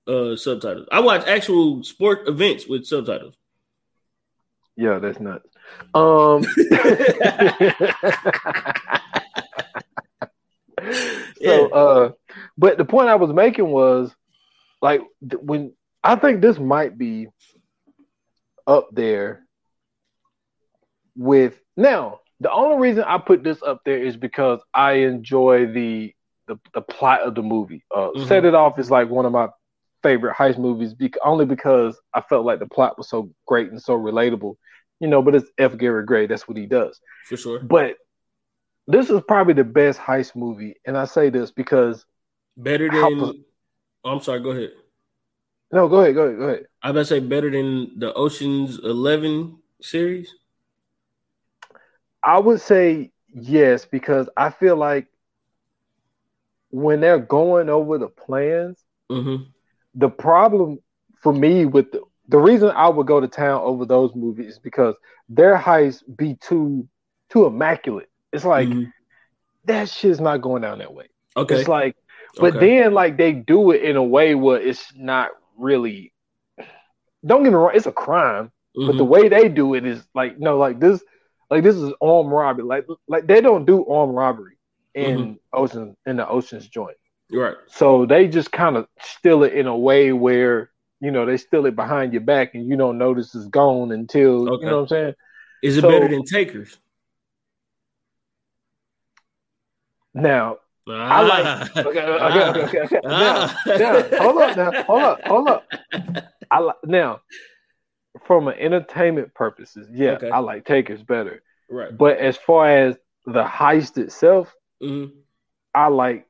[0.06, 0.86] uh subtitles.
[0.92, 3.34] I watch actual sport events with subtitles.
[4.76, 5.48] Yeah, that's nuts.
[5.94, 6.42] Um,
[11.42, 12.10] so, uh,
[12.58, 14.14] but the point I was making was
[14.82, 15.00] like
[15.40, 15.72] when
[16.04, 17.28] I think this might be
[18.66, 19.44] up there
[21.16, 22.20] with now.
[22.40, 26.12] The only reason I put this up there is because I enjoy the
[26.48, 27.82] the, the plot of the movie.
[27.94, 28.28] Uh, Mhm.
[28.28, 29.48] Set It Off is like one of my
[30.02, 33.82] favorite heist movies, bec- only because I felt like the plot was so great and
[33.82, 34.54] so relatable.
[35.00, 35.76] You know, but it's F.
[35.76, 36.26] Gary Gray.
[36.26, 37.00] That's what he does.
[37.28, 37.60] for sure.
[37.60, 37.96] But
[38.86, 42.04] this is probably the best heist movie, and I say this because
[42.56, 43.44] Better How- than
[44.04, 44.70] oh, I'm sorry, go ahead.
[45.72, 46.66] no, go ahead, go ahead, go ahead.
[46.82, 50.34] I to say better than the Ocean's Eleven series.
[52.22, 55.06] I would say yes because I feel like
[56.70, 58.78] when they're going over the plans,
[59.10, 59.44] Mm-hmm.
[59.94, 60.80] the problem
[61.22, 64.58] for me with the, the reason I would go to town over those movies is
[64.58, 64.94] because
[65.28, 66.88] their heists be too
[67.30, 68.08] too immaculate.
[68.32, 68.92] It's like Mhm.
[69.64, 71.06] that shit's not going down that way.
[71.36, 71.60] Okay.
[71.60, 71.96] It's like,
[72.38, 72.60] but Okay.
[72.60, 76.12] then like they do it in a way where it's not really.
[77.24, 78.50] Don't get me wrong, it's a crime,
[78.84, 78.98] but Mhm.
[78.98, 81.02] the way they do it is like no, like this,
[81.50, 82.64] like this is armed robbery.
[82.64, 84.56] Like like they don't do armed robbery
[84.94, 85.52] in Mm-hmm.
[85.52, 86.96] ocean in the oceans joint.
[87.30, 87.56] right.
[87.68, 91.66] So they just kind of steal it in a way where you know they steal
[91.66, 94.64] it behind your back and you don't notice it's gone until Okay.
[94.64, 95.14] you know what I'm saying.
[95.62, 96.78] Is it So- better than Takers?
[100.14, 102.80] Now I like okay okay okay okay.
[102.80, 103.00] okay.
[103.02, 103.62] Now, Ah.
[103.66, 105.68] now hold up now hold up hold up.
[106.50, 107.20] I like now
[108.24, 110.30] from an entertainment purposes, yeah, Okay.
[110.30, 111.42] I like Takers better.
[111.68, 111.96] right.
[111.96, 115.12] But as far as the heist itself, Mhm.
[115.74, 116.26] I like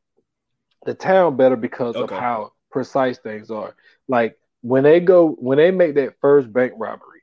[0.84, 2.14] the town better because Okay.
[2.14, 3.76] of how precise things are.
[4.08, 7.22] Like when they go when they make that first bank robbery,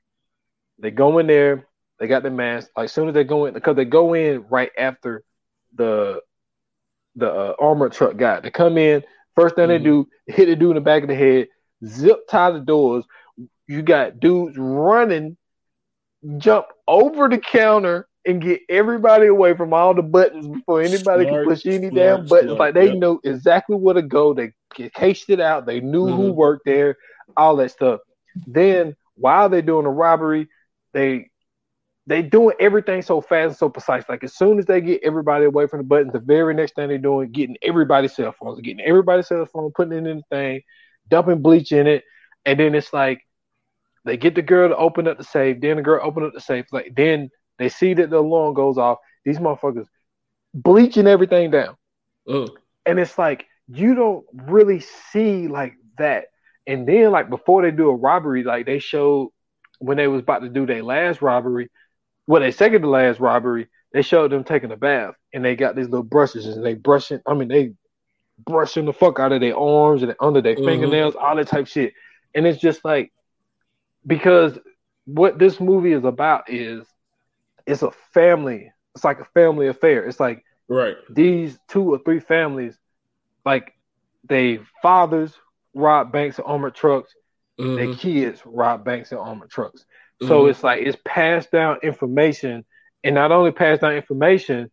[0.80, 1.68] they go in there,
[2.00, 2.70] they got the mask.
[2.76, 5.24] Like soon as they go in, because they go in right after
[5.76, 6.22] the
[7.16, 8.40] the uh, armored truck guy.
[8.40, 9.04] They come in
[9.36, 9.70] first thing Mhm.
[9.70, 11.48] they do, hit the dude in the back of the head,
[11.86, 13.06] zip tie the doors.
[13.68, 15.38] You got dudes running,
[16.38, 21.28] jump over the counter and get everybody away from all the buttons before anybody Smart,
[21.28, 22.58] can push any smart, damn buttons.
[22.58, 22.94] smart, like they yep.
[22.94, 24.34] know exactly where to go.
[24.34, 24.52] They
[24.96, 25.66] cased it out.
[25.66, 26.34] They knew who Mhm.
[26.34, 26.96] worked there,
[27.38, 28.02] all that stuff.
[28.48, 30.48] Then while they're doing the robbery,
[30.94, 31.30] they
[32.06, 34.04] they doing everything so fast and so precise.
[34.10, 36.90] Like as soon as they get everybody away from the buttons, the very next thing
[36.90, 40.62] they're doing, getting everybody's cell phones, getting everybody's cell phone, putting it in the thing,
[41.08, 42.04] dumping bleach in it,
[42.46, 43.22] and then it's like
[44.06, 45.62] they get the girl to open up the safe.
[45.62, 46.66] Then the girl open up the safe.
[46.74, 48.98] Like then they see that the alarm goes off.
[49.24, 49.88] These motherfuckers
[50.54, 51.78] bleaching everything down,
[52.28, 52.50] Mm.
[52.86, 56.26] and it's like you don't really see like that.
[56.68, 59.30] And then like before they do a robbery, like they showed
[59.80, 61.70] when they was about to do their last robbery,
[62.28, 65.76] well, they second to last robbery, they showed them taking a bath, and they got
[65.76, 67.20] these little brushes, and they brushing.
[67.28, 67.74] I mean, they
[68.46, 70.66] brushing the fuck out of their arms and under their Mhm.
[70.66, 71.94] fingernails, all that type shit.
[72.34, 73.12] And it's just like
[74.06, 74.58] because
[75.06, 76.86] what this movie is about is
[77.66, 78.72] it's a family.
[78.96, 80.06] It's like a family affair.
[80.06, 80.96] It's like Right.
[81.10, 82.78] these two or three families,
[83.46, 83.74] like
[84.24, 85.36] they fathers
[85.74, 87.14] rob banks and armored trucks,
[87.60, 87.76] Mhm.
[87.76, 89.86] their kids rob banks and armored trucks.
[90.22, 90.50] So Mhm.
[90.50, 92.66] it's like it's passed down information
[93.04, 94.72] and not only passed down information,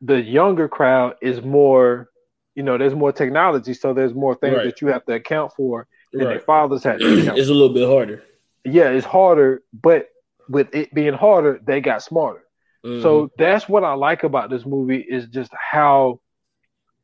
[0.00, 2.08] the younger crowd is more,
[2.54, 4.64] you know, there's more technology, so there's more things Right.
[4.64, 6.98] that you have to account for than their fathers had.
[7.00, 8.22] To account it's a little bit harder.
[8.64, 10.08] yeah, it's harder, but
[10.48, 12.42] with it being harder, they got smarter.
[12.84, 13.02] Mhm.
[13.02, 16.20] So that's what I like about this movie is just how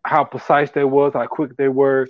[0.07, 2.07] how precise they was, how quick they were.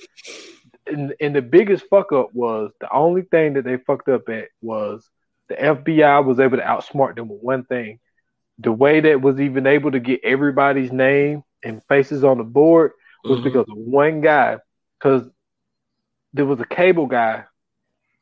[0.87, 4.49] And, and the biggest fuck up was the only thing that they fucked up at
[4.61, 5.09] was
[5.49, 8.01] the FBI was able to outsmart them with one thing.
[8.59, 12.93] The way that was even able to get everybody's name and faces on the board
[13.25, 13.45] was Mhm.
[13.45, 14.59] because of one guy.
[14.99, 15.29] Because
[16.33, 17.45] there was a cable guy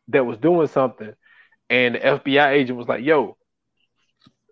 [0.09, 1.15] that was doing something,
[1.71, 3.37] and the FBI agent was like, "Yo,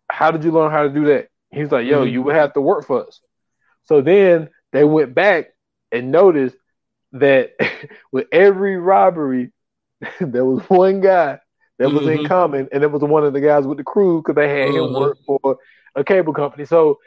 [0.08, 2.10] how did you learn how to do that?" He's like, "Yo, Mhm.
[2.12, 3.20] you would have to work for us."
[3.84, 5.52] So then they went back
[5.92, 6.56] and noticed
[7.12, 7.52] that
[8.12, 9.52] with every robbery,
[10.20, 11.38] there was one guy
[11.78, 12.24] that was in Mhm.
[12.24, 14.92] common, and it was one of the guys with the crew because they had him
[14.92, 14.94] Mhm.
[14.94, 15.58] work for
[15.94, 16.64] a cable company.
[16.66, 16.98] So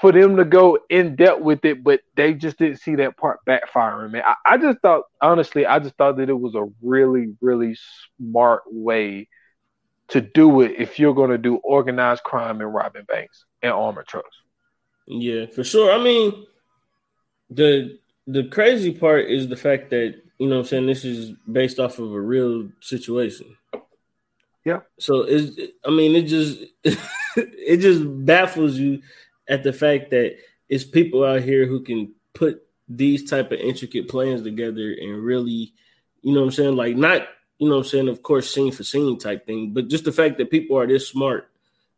[0.00, 3.40] for them to go in depth with it, but they just didn't see that part
[3.48, 4.22] backfiring, man.
[4.26, 7.76] I, I just thought, honestly, I just thought that it was a really, really
[8.18, 9.28] smart way
[10.08, 14.06] to do it if you're going to do organized crime and robbing banks and armored
[14.06, 14.36] trucks.
[15.06, 15.92] Yeah, for sure.
[15.92, 16.46] I mean,
[17.50, 21.34] the the crazy part is the fact that you know what I'm saying this is
[21.50, 23.56] based off of a real situation.
[24.64, 24.80] Yeah.
[24.98, 26.60] So it's I mean it just
[27.36, 29.02] it just baffles you
[29.48, 30.36] at the fact that
[30.68, 35.72] it's people out here who can put these type of intricate plans together and really,
[36.22, 38.72] you know what I'm saying, like not you know what I'm saying, of course, scene
[38.72, 41.50] for scene type thing, but just the fact that people are this smart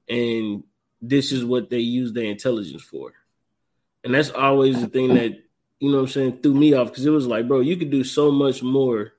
[0.08, 0.62] and
[1.00, 3.12] this is what they use their intelligence for.
[4.04, 5.42] And that's always the thing that,
[5.80, 7.90] you know what I'm saying, threw me off because it was like, bro, you could
[7.90, 9.12] do so much more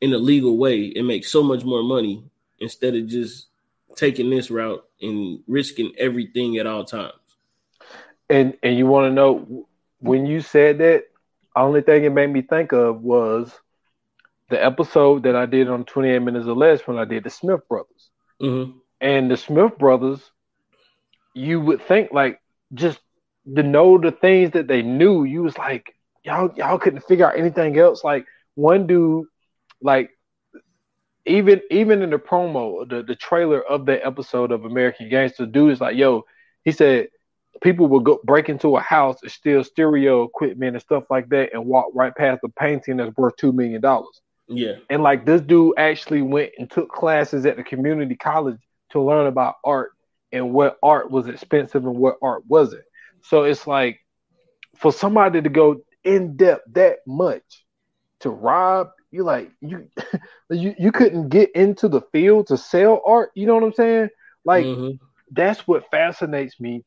[0.00, 2.24] in a legal way and make so much more money
[2.58, 3.46] instead of just
[3.96, 7.12] taking this route and risking everything at all times.
[8.28, 9.66] And and you want to know
[10.00, 11.04] when you said that,
[11.56, 13.52] only thing it made me think of was
[14.48, 17.66] the episode that I did on 28 Minutes or Less when I did the Smith
[17.68, 18.10] Brothers.
[18.42, 18.78] Mm-hmm.
[19.00, 20.20] And the Smith Brothers,
[21.34, 22.40] you would think like
[22.72, 22.98] just
[23.54, 27.38] to know the things that they knew, you was like, y'all y'all couldn't figure out
[27.38, 28.02] anything else.
[28.02, 29.26] Like one dude,
[29.80, 30.10] like
[31.26, 35.72] even even in the promo, the, the trailer of the episode of American Gangster, dude
[35.72, 36.24] is like, yo,
[36.64, 37.08] he said
[37.62, 41.52] people will go break into a house and steal stereo equipment and stuff like that
[41.52, 44.20] and walk right past a painting that's worth two million dollars.
[44.48, 44.74] Yeah.
[44.90, 49.26] And like this dude actually went and took classes at the community college to learn
[49.26, 49.92] about art
[50.32, 52.84] and what art was expensive and what art wasn't.
[53.24, 54.00] So it's like
[54.78, 57.64] for somebody to go in depth that much
[58.20, 59.88] to rob, you like you
[60.50, 63.30] you you couldn't get into the field to sell art.
[63.34, 64.10] You know what I'm saying?
[64.44, 64.98] Like Mhm.
[65.30, 66.84] that's what fascinates me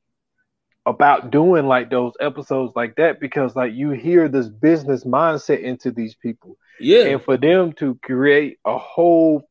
[0.85, 5.91] about doing like those episodes like that because like you hear this business mindset into
[5.91, 7.03] these people yeah.
[7.03, 9.43] and for them to create a whole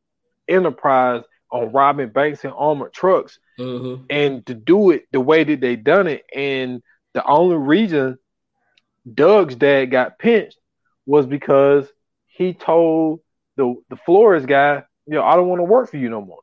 [0.49, 4.05] enterprise on robbing banks and armored trucks Mhm.
[4.11, 6.83] and to do it the way that they done it and
[7.15, 8.19] the only reason
[9.13, 10.59] Doug's dad got pinched
[11.07, 11.91] was because
[12.27, 13.21] he told
[13.57, 16.41] the the florist guy, you know, I don't want to work for you no more.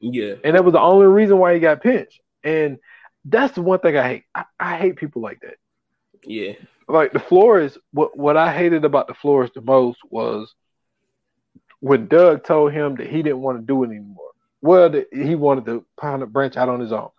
[0.00, 0.34] Yeah.
[0.44, 2.20] And that was the only reason why he got pinched.
[2.42, 2.78] And
[3.24, 4.24] that's the one thing I hate.
[4.34, 5.56] I, I hate people like that.
[6.24, 6.52] Yeah.
[6.88, 10.54] Like the florist, what what I hated about the florist the most was
[11.80, 14.30] when Doug told him that he didn't want to do it anymore.
[14.62, 17.10] Well, that he wanted to pound a branch out on his own.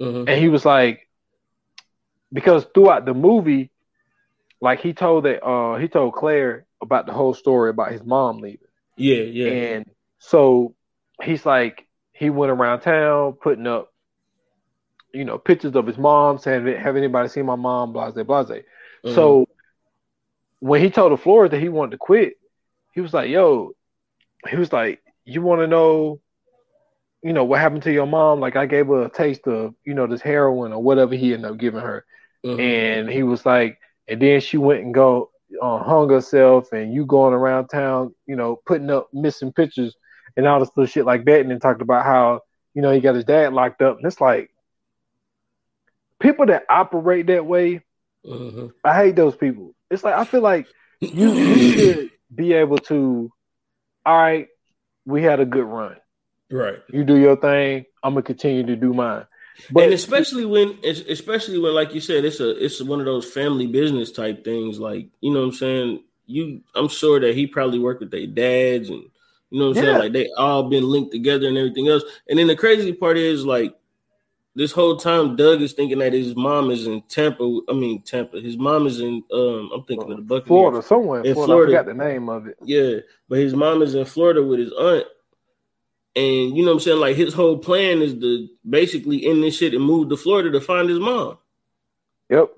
[0.00, 0.28] Mhm.
[0.28, 1.08] And he was like,
[2.32, 3.70] because throughout the movie,
[4.60, 8.40] like he told that uh he told Claire about the whole story about his mom
[8.40, 8.58] leaving.
[8.96, 9.22] Yeah.
[9.22, 9.50] Yeah.
[9.50, 10.74] And so
[11.22, 13.92] he's like, he went around town putting up,
[15.12, 18.64] you know, pictures of his mom, saying, "Have anybody seen my mom?" Blase, blase.
[19.04, 19.14] Mhm.
[19.14, 19.48] So
[20.58, 22.36] when he told the florist that he wanted to quit,
[22.92, 23.74] he was like, "Yo,"
[24.46, 26.20] he was like, "You want to know,
[27.22, 28.40] you know, what happened to your mom?
[28.40, 31.50] Like I gave her a taste of, you know, this heroin or whatever he ended
[31.50, 32.04] up giving her."
[32.44, 32.60] Mhm.
[32.60, 35.30] And he was like, and then she went and go
[35.62, 39.96] uh, hung herself, and you going around town, you know, putting up missing pictures
[40.36, 42.40] and all this little shit like that, and then talked about how
[42.74, 44.50] you know he got his dad locked up, and it's like
[46.20, 47.82] people that operate that way.
[48.24, 48.72] Mhm.
[48.84, 49.74] I hate those people.
[49.90, 50.66] It's like I feel like
[51.00, 53.32] you you should be able to.
[54.08, 54.48] All right,
[55.04, 55.96] we had a good run.
[56.50, 56.78] right.
[56.90, 57.84] You do your thing.
[58.02, 59.26] I'm gonna continue to do mine.
[59.76, 63.66] and especially when, especially when, like you said, it's a it's one of those family
[63.66, 64.78] business type things.
[64.80, 66.04] Like you know what I'm saying.
[66.24, 69.02] You, I'm sure that he probably worked with their dads, and
[69.50, 69.90] you know what I'm Yeah.
[69.90, 69.98] saying.
[69.98, 72.02] Like they all been linked together and everything else.
[72.30, 73.74] And then the crazy part is like
[74.58, 77.60] this whole time Doug is thinking that his mom is in Tampa.
[77.68, 78.40] I mean Tampa.
[78.40, 80.48] His mom is in um I'm thinking of the Buccaneers.
[80.48, 81.52] Florida, somewhere in Florida.
[81.52, 81.72] Florida.
[81.72, 82.56] I forgot the name of it.
[82.64, 85.06] Yeah, but his mom is in Florida with his aunt.
[86.16, 86.98] And you know what I'm saying?
[86.98, 90.60] Like his whole plan is to basically end this shit and move to Florida to
[90.60, 91.38] find his mom.
[92.28, 92.50] Yep.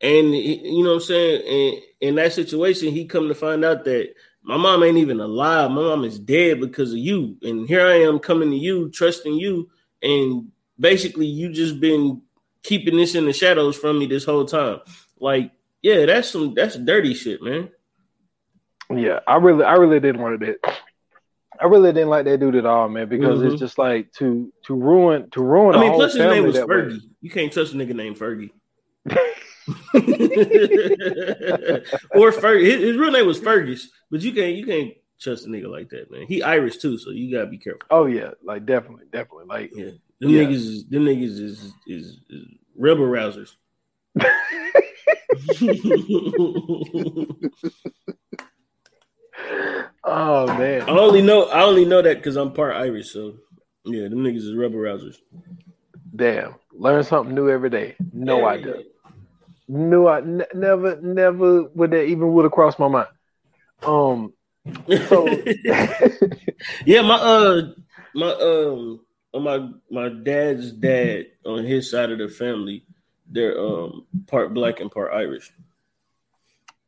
[0.00, 1.42] And you know what I'm saying?
[1.48, 5.72] And in that situation, he come to find out that my mom ain't even alive.
[5.72, 7.36] My mom is dead because of you.
[7.42, 9.68] And here I am coming to you, trusting you,
[10.02, 12.22] and basically you just been
[12.62, 14.80] keeping this in the shadows from me this whole time.
[15.18, 15.50] Like,
[15.82, 17.70] yeah, that's some that's dirty shit, man.
[18.90, 20.60] Yeah, I really, I really didn't want it.
[21.58, 23.50] I really didn't like that dude at all, man, because Mhm.
[23.52, 25.74] it's just like to to ruin to ruin.
[25.74, 26.76] I mean, plus his name was that way.
[26.76, 27.00] Fergie.
[27.20, 28.50] You can't trust a nigga named Fergie.
[32.14, 32.64] or Fergie.
[32.64, 35.88] His, his real name was Fergus, but you can't you can't trust a nigga like
[35.90, 36.26] that, man.
[36.26, 37.82] He Irish too, so you gotta be careful.
[37.90, 40.42] Oh yeah, like definitely, definitely, like Yeah, them Yeah.
[40.44, 43.50] niggas is them niggas is is, is rebel rousers.
[50.04, 50.82] oh man!
[50.82, 53.34] I only know I only know that because I'm part Irish, so
[53.84, 55.16] yeah, them niggas is rebel rousers.
[56.14, 57.96] damn, learn something new every day.
[58.12, 58.82] No idea.
[59.68, 63.08] No, I n- never, never would that even would have crossed my mind.
[63.82, 64.32] Um,
[65.08, 65.26] so
[66.86, 67.62] yeah, my uh
[68.14, 69.00] my um
[69.32, 72.84] on my my dad's dad on his side of the family,
[73.30, 75.52] they're um part black and part Irish.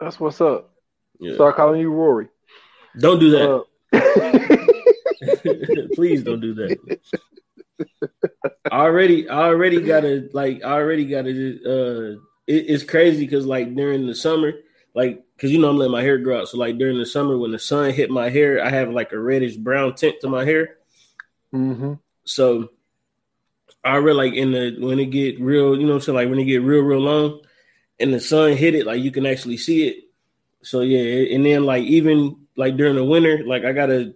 [0.01, 0.74] that's what's up.
[1.18, 1.35] Yeah.
[1.35, 2.29] Start calling you Rory.
[2.98, 3.51] Don't do that.
[3.51, 3.62] Uh,
[5.94, 6.79] Please don't do that.
[8.70, 13.74] I already I already gotta like I already gotta uh it, it's crazy because like
[13.74, 14.53] during the summer,
[14.94, 16.48] like because you know I'm letting my hair grow out.
[16.48, 19.18] So like during the summer when the sun hit my hair, I have like a
[19.18, 20.77] reddish brown tint to my hair.
[21.51, 21.94] hmm
[22.28, 22.70] So
[23.84, 26.16] I really like in the when it get real, you know what I'm saying?
[26.16, 27.40] Like when it get real, real long
[27.98, 30.04] and the sun hit it, like you can actually see it.
[30.62, 34.14] So yeah, and then like even like during the winter, like I gotta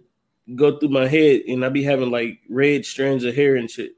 [0.55, 3.93] go through my head and I be having like red strands of hair and shit.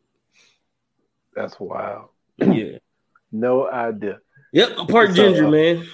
[1.36, 2.10] That's wild.
[2.38, 2.78] Yeah.
[3.32, 4.20] No idea.
[4.54, 5.86] Yep, I'm part ginger, man.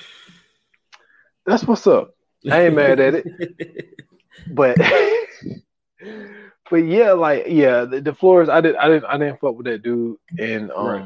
[1.44, 2.16] That's what's up.
[2.52, 3.98] I ain't mad at it.
[4.48, 4.78] but
[6.72, 9.66] but yeah, like yeah, the, the Flores, I did I didn't I didn't fuck with
[9.68, 11.06] that dude, and um, Right.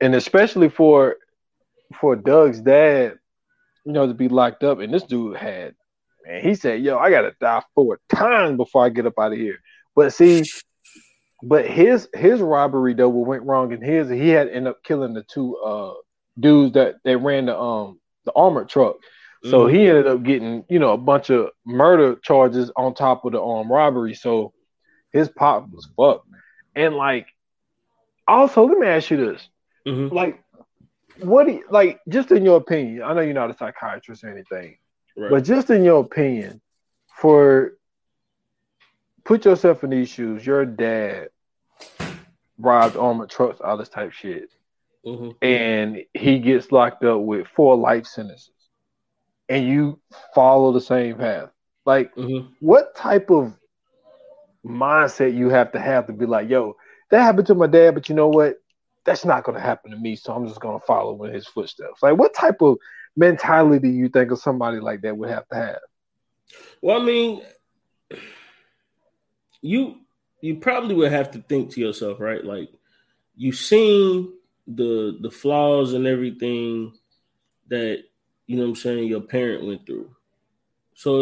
[0.00, 1.16] and especially for
[2.00, 3.18] for Doug's dad,
[3.84, 5.74] you know, to be locked up, and this dude had,
[6.24, 9.38] man, he said, "Yo, I gotta die four times before I get up out of
[9.38, 9.58] here."
[9.96, 10.44] But see,
[11.42, 15.12] but his his robbery though, what went wrong in his, he had end up killing
[15.12, 15.94] the two uh
[16.38, 18.94] dudes that they ran the um the armored truck.
[19.44, 19.72] So Mhm.
[19.72, 23.40] he ended up getting, you know, a bunch of murder charges on top of the
[23.42, 24.14] armed robbery.
[24.14, 24.52] So
[25.12, 26.26] his pop was fucked.
[26.74, 27.26] And like,
[28.26, 29.48] also, let me ask you this:
[29.86, 30.12] Mhm.
[30.12, 30.42] like,
[31.20, 33.02] what do you, like, just in your opinion?
[33.02, 34.78] I know you're not a psychiatrist or anything,
[35.16, 35.30] Right.
[35.30, 36.60] but just in your opinion,
[37.20, 37.74] for
[39.24, 40.44] put yourself in these shoes.
[40.46, 41.30] Your dad
[42.58, 44.50] robbed armored trucks, all this type shit
[45.06, 45.36] Mhm.
[45.42, 48.50] and he gets locked up with four life sentences,
[49.48, 50.00] and you
[50.34, 51.50] follow the same path.
[51.84, 52.54] Like, Mhm.
[52.60, 53.54] what type of
[54.64, 56.76] mindset you have to have to be like, yo,
[57.10, 58.56] that happened to my dad, but you know what?
[59.04, 61.46] That's not going to happen to me, so I'm just going to follow in his
[61.46, 62.02] footsteps.
[62.02, 62.76] Like, what type of
[63.16, 65.78] mentality do you think of somebody like that would have to have?
[66.82, 67.42] Well, I mean,
[69.60, 70.00] you
[70.40, 72.44] you probably would have to think to yourself, right?
[72.44, 72.70] Like
[73.36, 74.32] you've seen
[74.66, 76.92] the the flaws and everything
[77.68, 78.04] that
[78.48, 80.10] you know what I'm saying your parent went through.
[80.94, 81.12] So,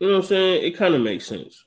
[0.00, 0.64] you know what I'm saying?
[0.64, 1.64] It kind of makes sense.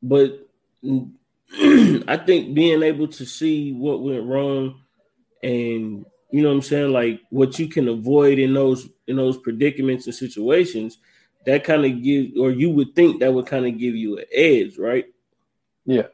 [0.00, 0.46] But
[0.84, 4.82] I think being able to see what went wrong
[5.42, 9.36] and you know what I'm saying, like what you can avoid in those in those
[9.36, 10.98] predicaments and situations,
[11.46, 14.24] that kind of give or you would think that would kind of give you an
[14.32, 15.06] edge, right?
[15.86, 16.08] Yeah.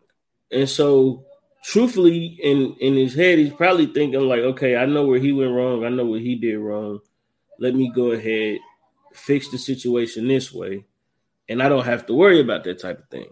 [0.51, 1.25] And so
[1.65, 5.53] truthfully in in his head he's probably thinking like, okay, I know where he went
[5.53, 7.01] wrong, I know what he did wrong.
[7.59, 8.61] Let me go ahead
[9.13, 10.85] fix the situation this way
[11.49, 13.31] and I don't have to worry about that type of thing.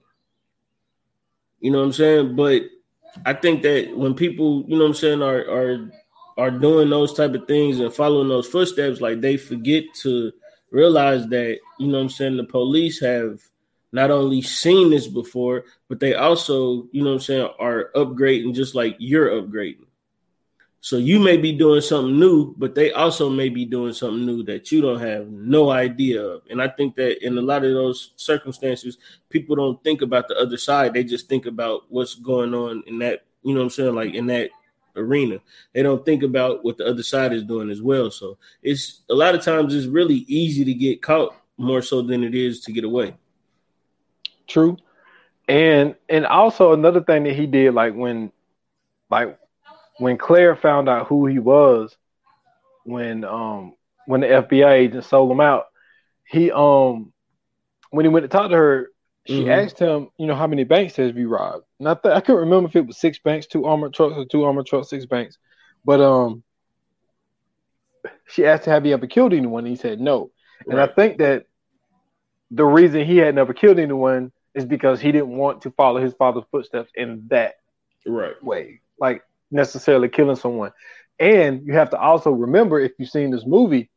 [1.61, 2.37] You know what I'm saying?
[2.37, 2.63] But
[3.25, 5.91] I think that when people, you know what I'm saying, are are
[6.37, 10.33] are doing those type of things and following those footsteps, like they forget to
[10.71, 13.41] realize that, you know what I'm saying, the police have
[13.93, 18.55] not only seen this before, but they also, you know what I'm saying, are upgrading
[18.55, 19.86] just like you're upgrading.
[20.87, 24.45] So you may be doing something new, but they also may be doing something new
[24.45, 26.43] that you don't have no idea of.
[26.49, 28.97] And I think that in a lot of those circumstances,
[29.29, 30.95] people don't think about the other side.
[30.95, 34.15] They just think about what's going on in that you know what I'm saying, like
[34.15, 34.51] in that
[34.95, 35.41] arena.
[35.73, 38.09] They don't think about what the other side is doing as well.
[38.13, 42.23] So it's a lot of times it's really easy to get caught more so than
[42.23, 43.17] it is to get away.
[44.47, 44.77] True.
[45.49, 48.31] And and also another thing that he did, like when
[49.11, 49.37] like
[49.99, 51.97] when Claire found out who he was,
[52.85, 53.75] when um
[54.07, 55.65] when the FBI agent sold him out,
[56.27, 57.13] he um
[57.91, 58.91] when he went to talk to her,
[59.27, 59.51] she mm-hmm.
[59.51, 61.65] asked him, you know, how many banks has he robbed?
[61.79, 64.25] And I th- I couldn't remember if it was six banks, two armored trucks, or
[64.25, 65.39] two armored trucks, six banks.
[65.85, 66.43] But um,
[68.29, 69.65] she asked him, have he ever killed anyone?
[69.65, 70.31] And he said no.
[70.67, 71.47] And I think that
[72.51, 76.15] the reason he had never killed anyone is because he didn't want to follow his
[76.15, 77.57] father's footsteps in that
[78.07, 80.73] right way, like necessarily killing someone.
[81.19, 83.91] And you have to also remember, if you've seen this movie,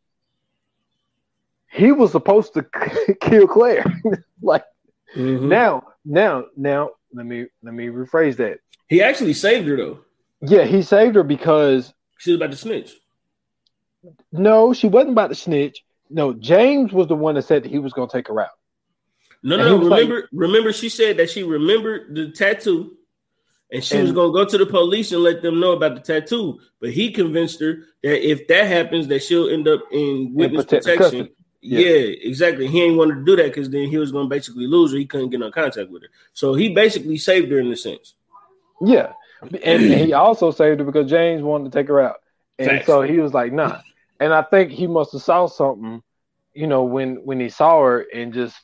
[1.71, 2.65] he was supposed to
[3.21, 3.85] kill Claire.
[4.41, 4.63] like
[5.15, 5.47] mm-hmm.
[5.47, 8.59] now, now, now, let me let me rephrase that.
[8.87, 9.99] He actually saved her though.
[10.41, 12.93] Yeah, he saved her because she was about to snitch.
[14.31, 15.83] No, she wasn't about to snitch.
[16.09, 18.49] No, James was the one that said that he was going to take her out.
[19.43, 22.97] No, and no, remember, like, remember, she said that she remembered the tattoo,
[23.71, 25.95] and she and, was going to go to the police and let them know about
[25.95, 26.59] the tattoo.
[26.79, 31.29] But he convinced her that if that happens, that she'll end up in witness protection.
[31.61, 31.79] Yeah.
[31.79, 32.15] yeah.
[32.21, 32.67] exactly.
[32.67, 34.97] He ain't wanted to do that because then he was going to basically lose her.
[34.97, 36.09] He couldn't get no contact with her.
[36.33, 38.15] So he basically saved her in a sense.
[38.81, 39.13] Yeah,
[39.63, 42.21] and he also saved her because James wanted to take her out,
[42.57, 42.85] and Facts.
[42.85, 43.81] so he was like, "Nah."
[44.19, 46.01] And I think he must have saw something,
[46.53, 48.57] you know, when when he saw her and just,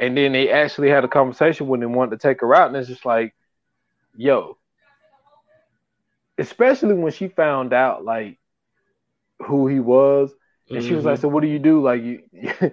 [0.00, 2.76] and then they actually had a conversation when they wanted to take her out, and
[2.76, 3.34] it's just like,
[4.16, 4.56] yo,
[6.38, 8.38] especially when she found out like
[9.40, 10.32] who he was
[10.68, 10.88] and mm-hmm.
[10.88, 11.22] she was like, mm-hmm.
[11.22, 11.82] "So what do you do?
[11.82, 12.22] Like you,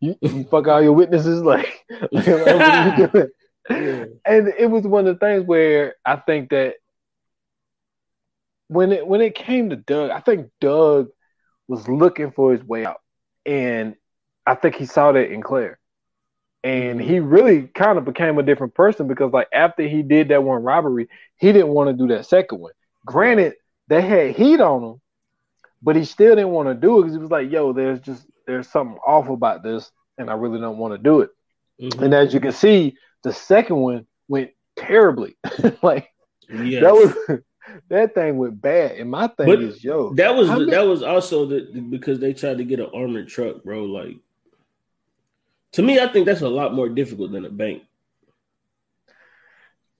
[0.00, 1.42] you, you fuck all your witnesses?
[1.48, 3.28] Like, like what are you doing?"
[3.70, 4.04] Yeah.
[4.24, 6.76] And it was one of the things where I think that
[8.68, 11.08] when it when it came to Doug, I think Doug
[11.68, 13.00] was looking for his way out,
[13.46, 13.94] and
[14.46, 15.78] I think he saw that in Claire,
[16.64, 20.42] and he really kind of became a different person because like after he did that
[20.42, 22.72] one robbery, he didn't want to do that second one.
[23.06, 23.54] Granted,
[23.86, 25.00] they had heat on him,
[25.82, 28.26] but he still didn't want to do it because he was like, "Yo, there's just
[28.46, 31.30] there's something off about this, and I really don't want to do it."
[31.80, 32.02] Mm-hmm.
[32.02, 35.36] And as you can see, the second one went terribly.
[35.82, 36.08] like
[36.50, 36.82] yes.
[36.82, 37.40] that was
[37.88, 38.92] that thing went bad.
[38.92, 42.58] And my thing but is, yo, that was that was also the, because they tried
[42.58, 43.84] to get an armored truck, bro.
[43.84, 44.16] Like
[45.72, 47.82] to me, I think that's a lot more difficult than a bank.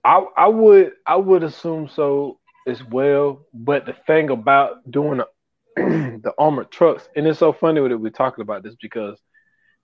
[0.05, 3.47] I I would I would assume so as well.
[3.53, 5.27] But the thing about doing a
[5.77, 9.19] the armored trucks, and it's so funny that we're talking about this because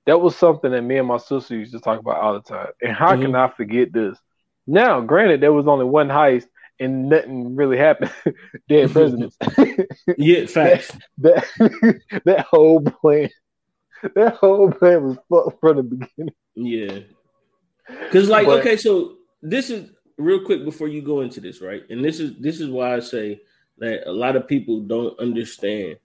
[0.07, 2.69] that was something that me and my sister used to talk about all the time.
[2.83, 3.23] And how mm-hmm.
[3.23, 4.19] can I forget this?
[4.67, 6.47] Now, granted, there was only one heist
[6.81, 8.13] and nothing really happened.
[8.69, 9.37] Dead presidents.
[10.19, 10.91] yeah, facts.
[11.19, 13.31] that, that, that whole plan,
[14.15, 16.35] that whole plan was fucked from the beginning.
[16.55, 17.01] Yeah,
[17.89, 21.83] because like, but, okay, so this is real quick before you go into this, right?
[21.91, 23.41] And this is this is why I say
[23.79, 25.99] that a lot of people don't understand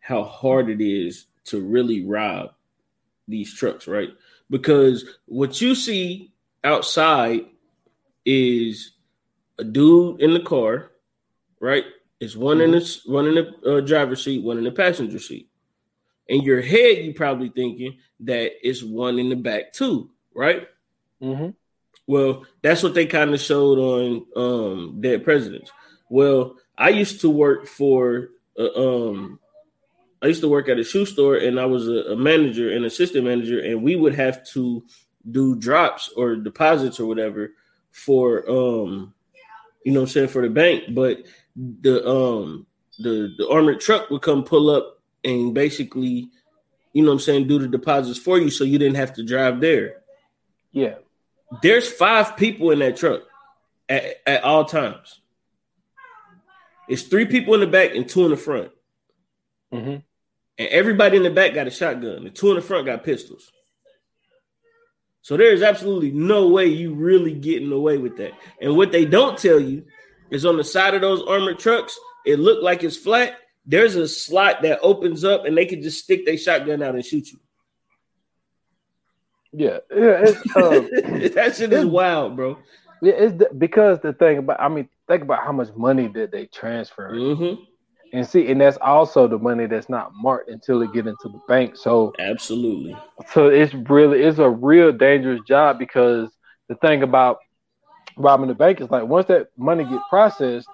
[0.00, 2.50] how hard it is to really rob
[3.26, 4.10] these trucks, right?
[4.50, 6.32] Because what you see
[6.62, 7.46] outside
[8.24, 8.92] is
[9.58, 10.90] a dude in the car,
[11.60, 11.84] right?
[12.20, 12.74] It's one mm-hmm.
[12.74, 15.48] in the one in the uh, driver's seat, one in the passenger seat.
[16.28, 20.66] In your head, you probably thinking that it's one in the back too, right?
[21.22, 21.50] Mm-hmm.
[22.06, 25.70] Well, that's what they kind of showed on um, Dead Presidents.
[26.08, 29.38] Well, I used to work for uh, um
[30.22, 32.86] I used to work at a shoe store and I was a, a, manager and
[32.86, 34.84] assistant manager and we would have to
[35.30, 37.52] do drops or deposits or whatever
[37.90, 39.12] for um
[39.84, 41.18] you know I'm saying for the bank but
[41.56, 42.66] the um
[42.98, 44.93] the the armored truck would come pull up
[45.24, 46.28] and basically
[46.94, 49.24] you know what I'm saying do the deposits for you so you didn't have to
[49.24, 49.96] drive there.
[50.72, 50.94] Yeah.
[51.60, 53.22] There's five people in that truck
[53.88, 55.20] at, at all times.
[56.88, 58.70] It's three people in the back and two in the front.
[59.72, 59.96] Mm-hmm.
[60.58, 62.24] And everybody in the back got a shotgun.
[62.24, 63.50] The two in the front got pistols.
[65.22, 68.32] So there is absolutely no way you really getting away with that.
[68.60, 69.84] And what they don't tell you
[70.30, 73.38] is on the side of those armored trucks, it looked like it's flat.
[73.66, 77.04] There's a slot that opens up, and they can just stick their shotgun out and
[77.04, 77.38] shoot you.
[79.56, 80.88] Yeah, yeah, um,
[81.34, 82.58] that shit is wild, bro.
[83.00, 86.32] Yeah, it's the, because the thing about I mean, think about how much money did
[86.32, 87.62] they transfer, mm-hmm.
[88.12, 91.40] and see, and that's also the money that's not marked until it get into the
[91.46, 91.76] bank.
[91.76, 92.96] So absolutely,
[93.32, 96.30] so it's really it's a real dangerous job because
[96.68, 97.38] the thing about
[98.16, 100.68] robbing the bank is like once that money get processed,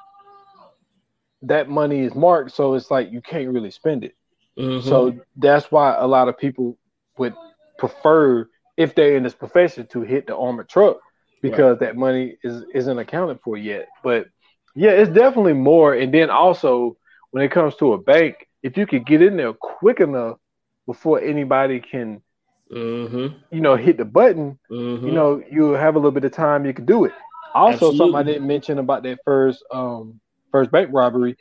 [1.42, 4.14] that money is marked, so it's like you can't really spend it.
[4.58, 4.88] Mm-hmm.
[4.88, 6.76] So that's why a lot of people
[7.18, 7.34] would
[7.78, 10.98] prefer if they're in this profession to hit the armored truck
[11.42, 11.80] because right.
[11.80, 13.88] that money is isn't accounted for yet.
[14.02, 14.26] But
[14.74, 15.94] yeah, it's definitely more.
[15.94, 16.96] And then also
[17.30, 20.38] when it comes to a bank, if you could get in there quick enough
[20.86, 22.22] before anybody can,
[22.70, 23.36] mm-hmm.
[23.50, 25.06] you know, hit the button, mm-hmm.
[25.06, 27.12] you know, you have a little bit of time you can do it.
[27.54, 27.98] Also, Absolutely.
[27.98, 30.20] something I didn't mention about that first um
[30.50, 31.36] first bank robbery,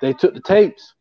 [0.00, 0.94] they took the tapes.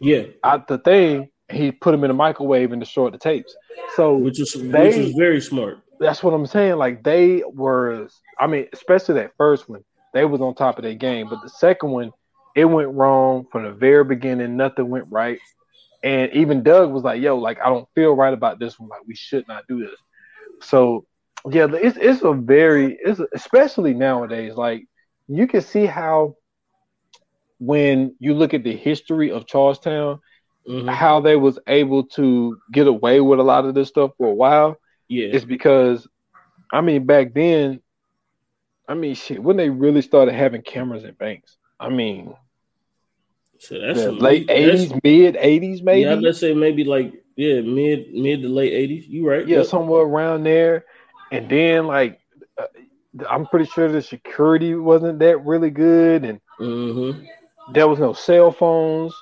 [0.00, 3.54] Yeah, out the thing, he put them in the microwave and destroyed the tapes.
[3.96, 5.78] So which is they, which is very smart.
[5.98, 6.76] That's what I'm saying.
[6.76, 9.84] Like they were, I mean, especially that first one,
[10.14, 11.28] they was on top of their game.
[11.28, 12.12] But the second one,
[12.54, 14.56] it went wrong from the very beginning.
[14.56, 15.38] Nothing went right.
[16.02, 18.88] And even Doug was like, "Yo, like I don't feel right about this one.
[18.88, 19.98] Like we should not do this."
[20.60, 21.06] So
[21.50, 24.54] yeah, it's it's a very it's especially nowadays.
[24.54, 24.86] Like
[25.26, 26.36] you can see how
[27.58, 30.20] when you look at the history of Charlestown,
[30.68, 30.88] mm-hmm.
[30.88, 34.34] how they was able to get away with a lot of this stuff for a
[34.34, 34.76] while.
[35.08, 36.06] Yeah, it's because
[36.72, 37.80] I mean back then,
[38.86, 41.56] I mean shit, when they really started having cameras in banks.
[41.80, 42.34] I mean,
[43.58, 46.02] so that's late eighties, mid eighties, maybe.
[46.02, 49.08] Yeah, let's say maybe like yeah, mid mid to late eighties.
[49.08, 49.46] You right?
[49.46, 49.66] Yeah, yep.
[49.66, 50.84] somewhere around there.
[51.30, 52.20] And then like,
[52.58, 52.66] uh,
[53.28, 57.24] I'm pretty sure the security wasn't that really good, and mm-hmm.
[57.72, 59.14] There was no cell phones.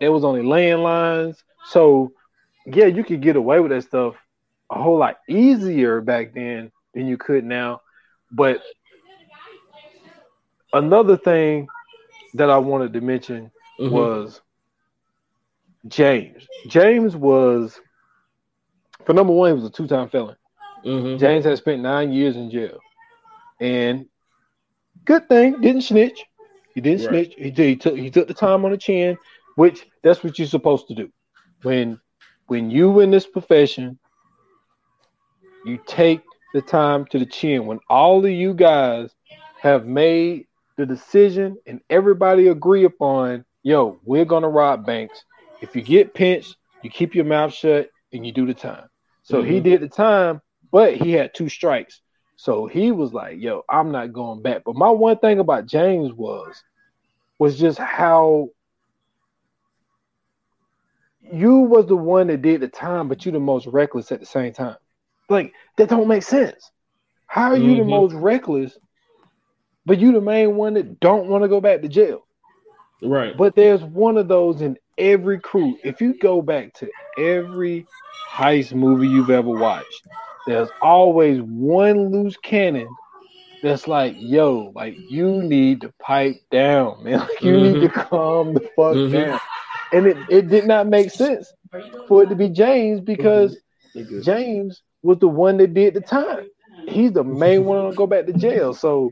[0.00, 1.36] It was only landlines.
[1.68, 2.12] So
[2.66, 4.14] yeah, you could get away with that stuff
[4.70, 7.82] a whole lot easier back then than you could now.
[8.30, 8.62] But
[10.72, 11.68] another thing
[12.34, 13.92] that I wanted to mention mm-hmm.
[13.92, 14.40] was
[15.88, 16.46] James.
[16.68, 17.80] James was,
[19.04, 20.36] for number one, he was a two time felon.
[20.84, 21.18] Mm-hmm.
[21.18, 22.78] James had spent nine years in jail.
[23.60, 24.06] And
[25.04, 26.24] good thing, didn't snitch.
[26.74, 27.26] He didn't right.
[27.26, 27.34] snitch.
[27.36, 29.18] He, he, took he took the time on the chin
[29.60, 31.10] which that's what you're supposed to do.
[31.62, 32.00] When
[32.46, 33.98] when you in this profession,
[35.66, 36.22] you take
[36.54, 37.66] the time to the chin.
[37.66, 39.10] When all of you guys
[39.60, 40.46] have made
[40.76, 45.24] the decision and everybody agree upon, yo, we're gonna rob banks.
[45.60, 48.88] If you get pinched, you keep your mouth shut and you do the time.
[49.22, 49.52] So mm-hmm.
[49.52, 50.40] he did the time,
[50.72, 52.00] but he had two strikes.
[52.40, 54.62] So he was like, yo, I'm not going back.
[54.64, 56.64] But my one thing about James was
[57.38, 58.48] was just how
[61.30, 64.26] you was the one that did the time, but you the most reckless at the
[64.26, 64.78] same time.
[65.28, 66.70] Like that don't make sense.
[67.26, 67.80] How are you mm-hmm.
[67.80, 68.78] the most reckless,
[69.84, 72.26] but you the main one that don't want to go back to jail?
[73.02, 73.36] Right.
[73.36, 75.76] But there's one of those in every crew.
[75.84, 76.88] If you go back to
[77.18, 77.86] every
[78.30, 80.06] heist movie you've ever watched,
[80.46, 82.88] there's always one loose cannon
[83.62, 87.18] that's like, yo, like you need to pipe down, man.
[87.28, 87.80] Like you mm-hmm.
[87.80, 89.12] need to calm the fuck mm-hmm.
[89.12, 89.40] down
[89.92, 91.52] and it, it did not make sense
[92.08, 93.56] for it to be James because
[94.22, 96.46] James was the one that did the time.
[96.88, 98.72] He's the main one to go back to jail.
[98.72, 99.10] So,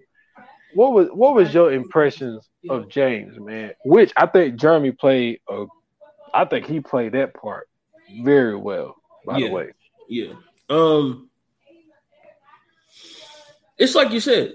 [0.74, 3.72] what was what was your impressions of James, man?
[3.84, 5.40] Which I think Jeremy played.
[5.48, 5.66] A,
[6.32, 7.68] I think he played that part
[8.22, 8.96] very well.
[9.26, 9.48] By yeah.
[9.48, 9.70] the way,
[10.08, 10.32] yeah.
[10.68, 11.30] Um,
[13.78, 14.54] it's like you said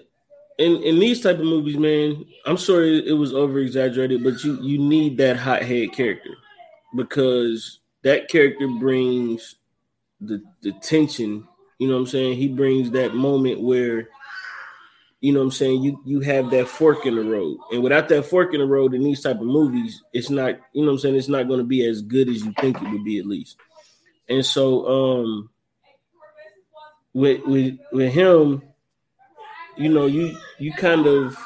[0.57, 4.61] in in these type of movies, man, I'm sorry it was over exaggerated, but you
[4.61, 6.35] you need that hot head character
[6.95, 9.55] because that character brings
[10.21, 11.47] the the tension.
[11.79, 12.37] You know what I'm saying?
[12.37, 14.09] He brings that moment where
[15.21, 18.09] you know what I'm saying you you have that fork in the road, and without
[18.09, 20.93] that fork in the road in these type of movies, it's not you know what
[20.93, 21.15] I'm saying.
[21.15, 23.57] It's not going to be as good as you think it would be at least.
[24.29, 25.49] And so, um,
[27.13, 28.61] with with with him
[29.77, 31.37] you know, you you kind of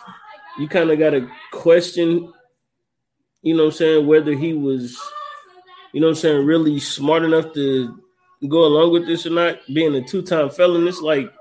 [0.58, 2.32] you kind of got to question,
[3.42, 4.98] you know I'm saying, whether he was,
[5.94, 7.98] you know I'm saying, really smart enough to
[8.48, 9.60] go along with this or not.
[9.74, 11.32] Being a two-time felon, it's like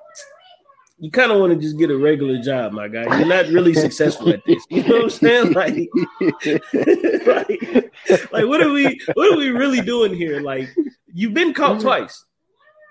[0.99, 3.18] you kind of want to just get a regular job, my guy.
[3.18, 4.64] You're not really successful at this.
[4.70, 5.53] You know what I'm saying?
[5.57, 5.89] Like,
[7.27, 10.41] like, like, what are we what are we really doing here?
[10.41, 10.68] Like,
[11.12, 11.83] you've been caught mm-hmm.
[11.83, 12.26] twice.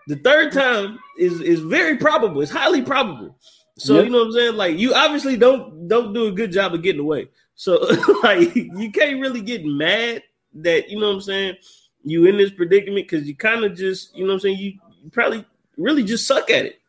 [0.08, 2.42] The third time is is very probable.
[2.42, 3.38] It's highly probable.
[3.78, 4.06] So yep.
[4.06, 4.56] you know what I'm saying?
[4.56, 7.30] Like you obviously don't don't do a good job of getting away.
[7.56, 7.88] So
[8.24, 10.24] like you can't really get mad
[10.56, 11.56] that you know what I'm saying
[12.04, 14.74] you in this predicament because you kind of just you know what I'm saying you,
[15.04, 15.46] you probably
[15.78, 16.80] really just suck at it.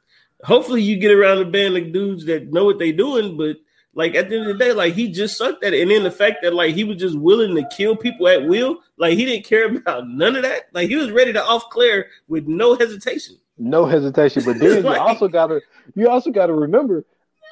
[0.44, 3.56] Hopefully you get around a band of dudes that know what they're doing, but
[3.96, 5.80] like at the end of the day, like he just sucked at it.
[5.80, 8.80] And then the fact that like he was just willing to kill people at will,
[8.98, 10.68] like he didn't care about none of that.
[10.72, 13.38] Like he was ready to off Claire with no hesitation.
[13.56, 14.44] no hesitation.
[14.44, 15.62] But then you also gotta
[15.94, 17.06] you also gotta remember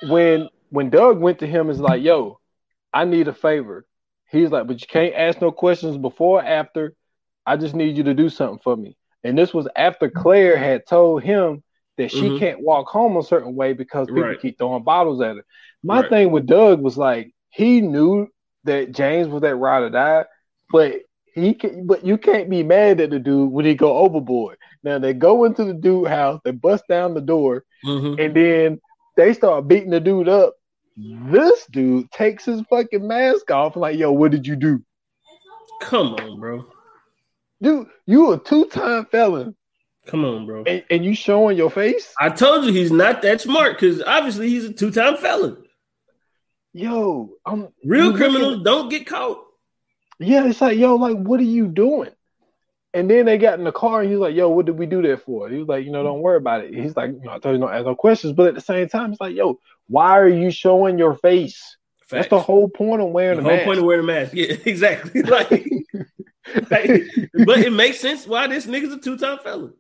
[0.09, 2.39] when when Doug went to him is like, yo,
[2.93, 3.87] I need a favor.
[4.31, 6.95] He's like, but you can't ask no questions before or after.
[7.47, 8.97] I just need you to do something for me.
[9.23, 11.63] And this was after Claire had told him
[11.97, 12.39] that she mm-hmm.
[12.39, 14.41] can't walk home a certain way because people right.
[14.41, 15.45] keep throwing bottles at her.
[15.83, 16.11] My right.
[16.11, 18.29] thing with Doug was like he knew
[18.65, 20.25] that James was that ride or die,
[20.71, 21.03] but
[21.35, 24.57] he can, but you can't be mad at the dude when he go overboard.
[24.83, 28.21] Now they go into the dude house, they bust down the door, mm-hmm.
[28.21, 28.81] and then
[29.17, 30.55] they start beating the dude up.
[30.97, 34.83] This dude takes his fucking mask off, like, yo, what did you do?
[35.81, 36.67] Come on, bro.
[37.61, 39.57] Dude, you a two-time felon.
[40.07, 40.65] Come on, bro.
[40.67, 42.13] And, and you showing your face?
[42.21, 45.65] I told you he's not that smart because obviously he's a two-time felon.
[46.73, 49.45] Yo, I'm real criminals don't get caught.
[50.19, 52.11] Yeah, it's like, yo, like, what are you doing?
[52.93, 55.03] And then they got in the car and he's like, yo, what did we do
[55.03, 55.49] that for?
[55.49, 56.75] He was like, you know, don't worry about it.
[56.75, 58.33] He's like, I told you don't ask no questions.
[58.35, 61.77] But at the same time, it's like, yo, why are you showing your face?
[62.01, 62.11] Facts.
[62.11, 63.67] That's the whole point of wearing the, the whole mask.
[63.67, 64.33] point of wearing a mask.
[64.35, 65.23] Yeah, exactly.
[65.23, 65.51] Like,
[66.71, 67.03] like,
[67.47, 69.75] but it makes sense why this nigga's a two-time felon.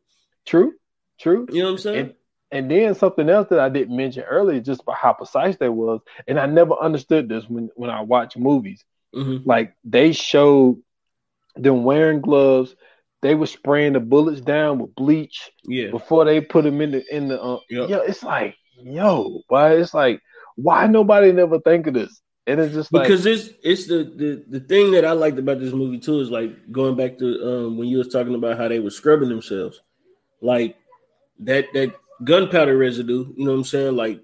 [0.46, 0.72] True,
[1.20, 1.46] true.
[1.50, 1.98] You know what I'm saying?
[1.98, 2.14] And,
[2.50, 6.00] and then something else that I didn't mention earlier, just about how precise they was,
[6.28, 8.84] and I never understood this when when I watch movies.
[9.14, 9.48] Mm-hmm.
[9.48, 10.80] Like they showed
[11.56, 12.74] them wearing gloves.
[13.22, 15.50] They were spraying the bullets down with bleach.
[15.64, 15.90] Yeah.
[15.90, 17.88] Before they put them in the in the uh, yep.
[17.88, 20.20] yeah, it's like yo, why it's like
[20.56, 22.20] why nobody never think of this?
[22.46, 25.60] And it's just like, because it's it's the, the the thing that I liked about
[25.60, 28.68] this movie too is like going back to um, when you was talking about how
[28.68, 29.80] they were scrubbing themselves,
[30.40, 30.76] like
[31.40, 33.32] that that gunpowder residue.
[33.36, 33.96] You know what I'm saying?
[33.96, 34.20] Like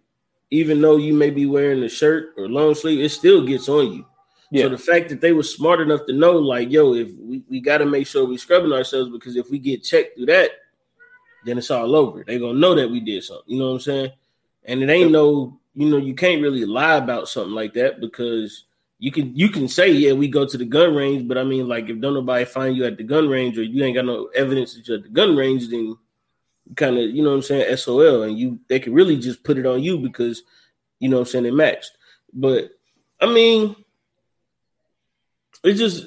[0.50, 3.92] even though you may be wearing a shirt or long sleeve, it still gets on
[3.92, 4.06] you.
[4.50, 4.64] Yeah.
[4.64, 7.60] So the fact that they were smart enough to know, like, yo, if we, we
[7.60, 10.50] got to make sure we scrubbing ourselves because if we get checked through that,
[11.44, 12.24] then it's all over.
[12.24, 13.44] They gonna know that we did something.
[13.46, 14.12] You know what I'm saying?
[14.64, 18.64] And it ain't no, you know, you can't really lie about something like that because
[19.00, 21.66] you can you can say, yeah, we go to the gun range, but I mean,
[21.66, 24.26] like, if don't nobody find you at the gun range or you ain't got no
[24.26, 25.96] evidence that you're at the gun range, then
[26.76, 29.56] kind of, you know what I'm saying, SOL, and you they can really just put
[29.56, 30.42] it on you because
[30.98, 31.92] you know what I'm saying it matched.
[32.34, 32.72] But
[33.18, 33.74] I mean,
[35.64, 36.04] it just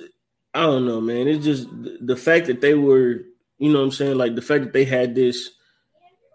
[0.54, 1.28] I don't know, man.
[1.28, 3.24] It's just the fact that they were,
[3.58, 5.50] you know what I'm saying, like the fact that they had this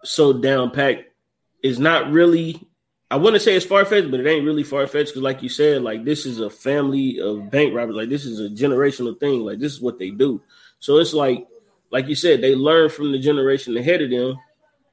[0.03, 1.05] so down packed
[1.63, 2.68] is not really
[3.11, 5.49] I wouldn't say it's far fetched, but it ain't really far fetched because, like you
[5.49, 7.95] said, like this is a family of bank robbers.
[7.95, 9.41] Like this is a generational thing.
[9.41, 10.41] Like this is what they do.
[10.79, 11.47] So it's like,
[11.91, 14.37] like you said, they learn from the generation ahead of them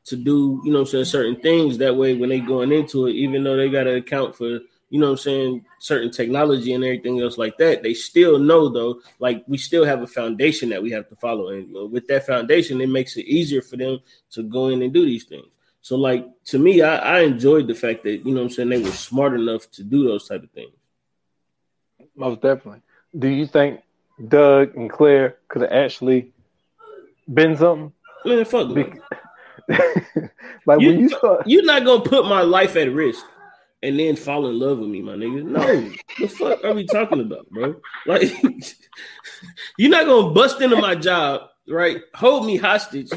[0.04, 1.76] to do, you know, I'm saying certain things.
[1.78, 4.60] That way, when they going into it, even though they got to account for
[4.90, 9.00] you know I'm saying, certain technology and everything else like that, they still know though,
[9.18, 11.48] like we still have a foundation that we have to follow.
[11.48, 13.98] And with that foundation, it makes it easier for them
[14.30, 15.46] to go in and do these things.
[15.86, 18.70] So like to me, I, I enjoyed the fact that, you know what I'm saying,
[18.70, 20.72] they were smart enough to do those type of things.
[22.16, 22.82] Most definitely.
[23.16, 23.82] Do you think
[24.26, 26.32] Doug and Claire could have actually
[27.32, 27.92] been something?
[28.24, 28.94] Man, fuck Be-
[30.66, 33.24] like you, when you start, you're not gonna put my life at risk
[33.80, 35.44] and then fall in love with me, my nigga.
[35.44, 37.76] No, the fuck are we talking about, bro?
[38.06, 38.32] Like,
[39.78, 41.98] you're not gonna bust into my job, right?
[42.16, 43.12] Hold me hostage.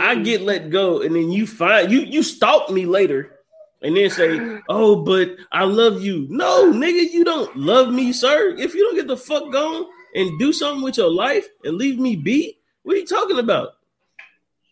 [0.00, 0.22] I oh.
[0.22, 3.38] get let go, and then you find you you stalk me later,
[3.82, 8.54] and then say, "Oh, but I love you." No, nigga, you don't love me, sir.
[8.58, 11.98] If you don't get the fuck gone and do something with your life and leave
[11.98, 13.70] me be, what are you talking about?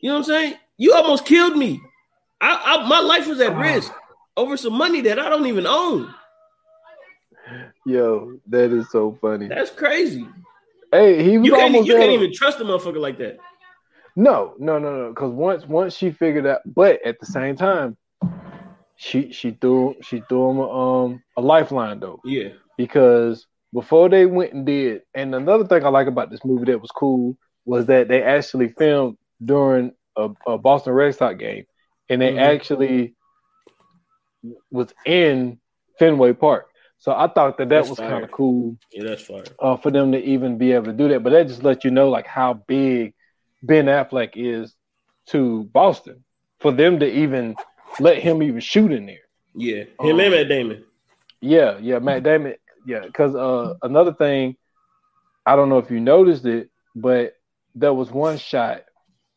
[0.01, 0.55] You know what I'm saying?
[0.77, 1.81] You almost killed me.
[2.41, 3.61] I, I my life was at ah.
[3.61, 3.93] risk
[4.37, 6.15] over some money that I don't even own.
[7.85, 9.49] Yo, that is so funny.
[9.49, 10.27] That's crazy.
[10.93, 13.39] Hey, he was you can't, you can't even trust a motherfucker like that.
[14.17, 15.09] No, no, no, no.
[15.11, 17.97] Because once once she figured out, but at the same time,
[18.97, 22.21] she she threw she threw him a, um a lifeline though.
[22.25, 22.51] Yeah.
[22.77, 26.81] Because before they went and did, and another thing I like about this movie that
[26.81, 31.65] was cool was that they actually filmed during a, a Boston Red Sox game,
[32.09, 32.39] and they mm-hmm.
[32.39, 33.15] actually
[34.71, 35.59] was in
[35.99, 36.67] Fenway Park.
[36.99, 38.77] So I thought that that that's was kind of cool.
[38.93, 39.45] Yeah, that's fine.
[39.59, 41.91] Uh, for them to even be able to do that, but that just let you
[41.91, 43.15] know like how big
[43.63, 44.75] Ben Affleck is
[45.27, 46.25] to Boston
[46.59, 47.57] for them to even
[47.99, 49.17] let him even shoot in there.
[49.55, 50.85] Yeah, him um, and Matt Damon.
[51.41, 52.55] Yeah, yeah, Matt Damon.
[52.87, 54.57] Yeah, because uh, another thing,
[55.45, 57.35] I don't know if you noticed it, but
[57.75, 58.85] there was one shot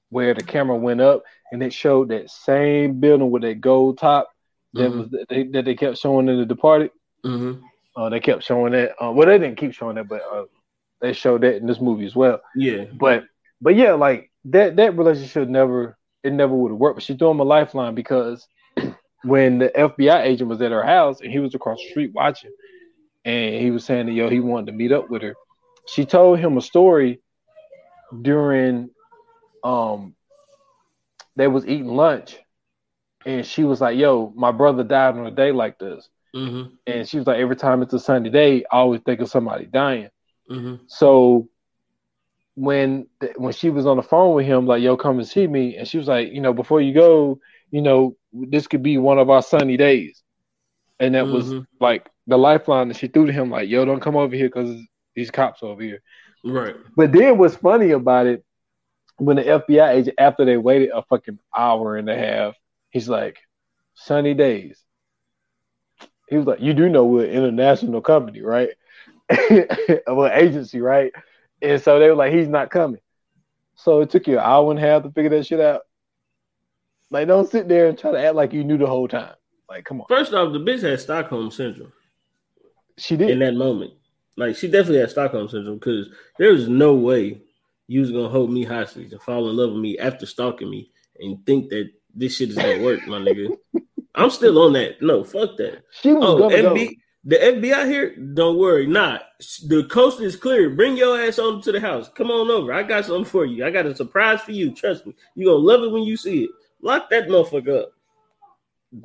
[0.09, 4.29] where the camera went up and it showed that same building with that gold top
[4.73, 4.99] that mm-hmm.
[4.99, 6.91] was they, that they kept showing in The Departed.
[7.23, 7.63] Mm-hmm.
[7.95, 8.91] Uh, they kept showing that.
[9.03, 10.45] Uh, well, they didn't keep showing that, but uh,
[10.99, 12.41] they showed that in this movie as well.
[12.55, 12.85] Yeah.
[12.93, 13.25] But
[13.63, 16.97] but yeah, like that that relationship never it never would have worked.
[16.97, 18.45] But she threw him a lifeline because
[19.23, 22.51] when the FBI agent was at her house and he was across the street watching,
[23.23, 25.33] and he was saying that yo he wanted to meet up with her,
[25.87, 27.21] she told him a story
[28.21, 28.89] during
[29.63, 30.13] um
[31.37, 32.37] they was eating lunch,
[33.25, 36.75] and she was like, "Yo, my brother died on a day like this." Mm-hmm.
[36.87, 39.65] And she was like, every time it's a sunny day, I always think of somebody
[39.65, 40.09] dying.
[40.49, 40.85] Mm-hmm.
[40.87, 41.47] So
[42.55, 45.77] when when she was on the phone with him, like, yo, come and see me,
[45.77, 47.39] and she was like, you know, before you go,
[47.71, 50.21] you know, this could be one of our sunny days.
[50.99, 51.65] And that was Mhm.
[51.79, 54.79] like the lifeline that she threw to him, like, yo, don't come over here because
[55.15, 56.01] these cops over here.
[56.43, 56.75] Right.
[56.95, 58.45] But then what's funny about it,
[59.17, 62.55] when the FBI agent, after they waited a fucking hour and a half,
[62.91, 63.39] he's like,
[63.95, 64.79] sunny days.
[66.29, 68.69] He was like, you do know we're an international company, right?
[70.07, 71.11] well, agency, right?
[71.63, 72.99] And so they were like, he's not coming.
[73.75, 75.81] So it took you an hour and a half to figure that shit out.
[77.09, 79.33] Like, don't sit there and try to act like you knew the whole time.
[79.69, 80.07] Like, come on.
[80.07, 81.93] First off, the bitch had Stockholm syndrome
[82.97, 83.93] She did in that moment.
[84.35, 86.09] Like she definitely had Stockholm syndrome because
[86.39, 87.39] there was no way
[87.87, 90.91] you was gonna hold me hostage and fall in love with me after stalking me
[91.19, 93.55] and think that this shit is gonna work, my nigga.
[94.15, 95.01] I'm still on that.
[95.03, 95.83] No, fuck that.
[96.01, 96.87] She was Oh, gonna go.
[97.25, 98.85] The FBI here, don't worry.
[98.85, 99.19] Nah,
[99.67, 100.69] the coast is clear.
[100.71, 102.09] Bring your ass on to the house.
[102.15, 102.73] Come on over.
[102.73, 103.65] I got something for you.
[103.65, 104.73] I got a surprise for you.
[104.75, 105.15] Trust me.
[105.35, 106.49] You gonna love it when you see it.
[106.81, 107.93] Lock that motherfucker up.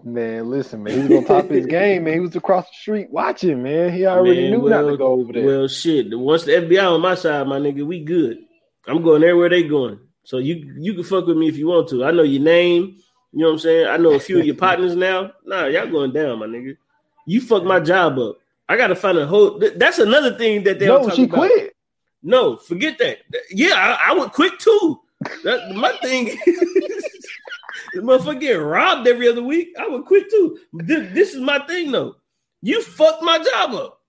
[0.05, 2.15] Man, listen, man, he was on top of his game, man.
[2.15, 3.91] He was across the street watching, man.
[3.93, 5.45] He already Man, knew not well- to go over there.
[5.47, 6.07] Well, shit.
[6.11, 8.39] Once the FBI on my side, my nigga, we good.
[8.87, 9.99] I'm going everywhere they going.
[10.25, 12.05] So you you can fuck with me if you want to.
[12.05, 12.97] I know your name.
[13.33, 13.87] You know what I'm saying?
[13.87, 15.33] I know a few of your partners now.
[15.47, 16.77] Nah, y'all going down, my nigga.
[17.29, 18.39] You fuck my job up.
[18.71, 19.61] I gotta find a whole.
[19.77, 21.37] That's another thing that they don't no, talk she about.
[21.37, 21.77] quit.
[22.23, 23.19] No, forget that.
[23.51, 25.01] Yeah, I, I would quit too.
[25.45, 26.27] That, my thing,
[27.93, 29.69] the motherfucker get robbed every other week.
[29.79, 30.59] I would quit too.
[30.73, 32.17] This, this is my thing though.
[32.63, 34.01] You fucked my job up.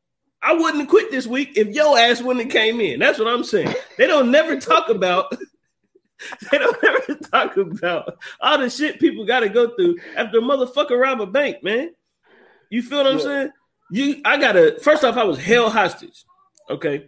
[0.42, 3.02] I wouldn't have quit this week if your ass wouldn't have came in.
[3.02, 3.76] That's what I'm saying.
[3.98, 5.36] They don't never talk about.
[6.52, 10.42] They don't ever talk about all the shit people got to go through after a
[10.42, 11.92] motherfucker rob a bank, man.
[12.70, 13.24] You feel what I'm Yeah.
[13.24, 13.50] saying?
[13.92, 14.80] You, I gotta.
[14.82, 16.24] First off, I was held hostage.
[16.70, 17.08] Okay,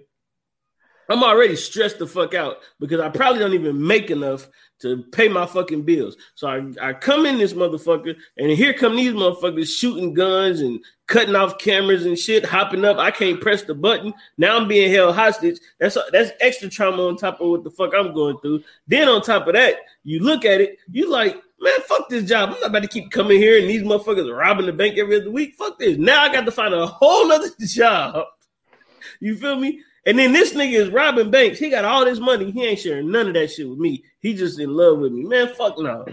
[1.07, 4.49] I'm already stressed the fuck out because I probably don't even make enough
[4.79, 6.15] to pay my fucking bills.
[6.35, 10.79] So I, I come in this motherfucker, and here come these motherfuckers shooting guns and
[11.07, 12.97] cutting off cameras and shit, hopping up.
[12.97, 14.13] I can't press the button.
[14.37, 15.59] Now I'm being held hostage.
[15.79, 18.63] That's that's extra trauma on top of what the fuck I'm going through.
[18.87, 22.49] Then on top of that, you look at it, you like, man, fuck this job.
[22.49, 25.21] I'm not about to keep coming here and these motherfuckers are robbing the bank every
[25.21, 25.55] other week.
[25.55, 25.97] Fuck this.
[25.97, 28.25] Now I got to find a whole other job.
[29.19, 29.81] You feel me?
[30.05, 31.59] And then this nigga is robbing banks.
[31.59, 32.49] He got all this money.
[32.49, 34.03] He ain't sharing none of that shit with me.
[34.19, 35.23] He just in love with me.
[35.23, 36.05] Man, fuck no.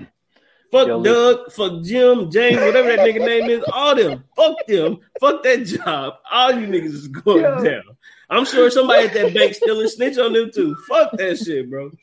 [0.71, 3.65] Fuck Yo, Doug, fuck Jim, James, whatever that nigga name is.
[3.73, 4.25] All them.
[4.37, 4.99] Fuck them.
[5.19, 6.15] Fuck that job.
[6.31, 7.65] All you niggas is going Yo.
[7.65, 7.85] down.
[8.29, 10.77] I'm sure somebody at that bank still a snitch on them too.
[10.87, 11.91] Fuck that shit, bro.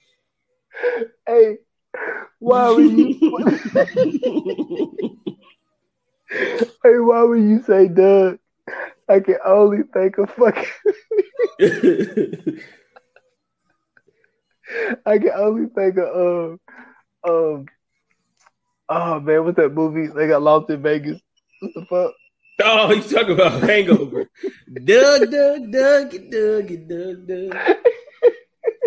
[1.25, 1.57] Hey,
[2.39, 3.13] why would you?
[6.29, 8.39] hey, why would you say Doug?
[9.07, 10.63] I can only think of fucking.
[15.05, 16.59] I can only think of um
[17.23, 17.65] um.
[18.87, 20.07] Oh man, what's that movie?
[20.07, 21.21] They got lost in Vegas.
[21.61, 22.13] What the fuck?
[22.63, 24.29] oh, you talking about hangover.
[24.73, 27.77] Doug, Doug, Doug, Doug, Doug, Doug.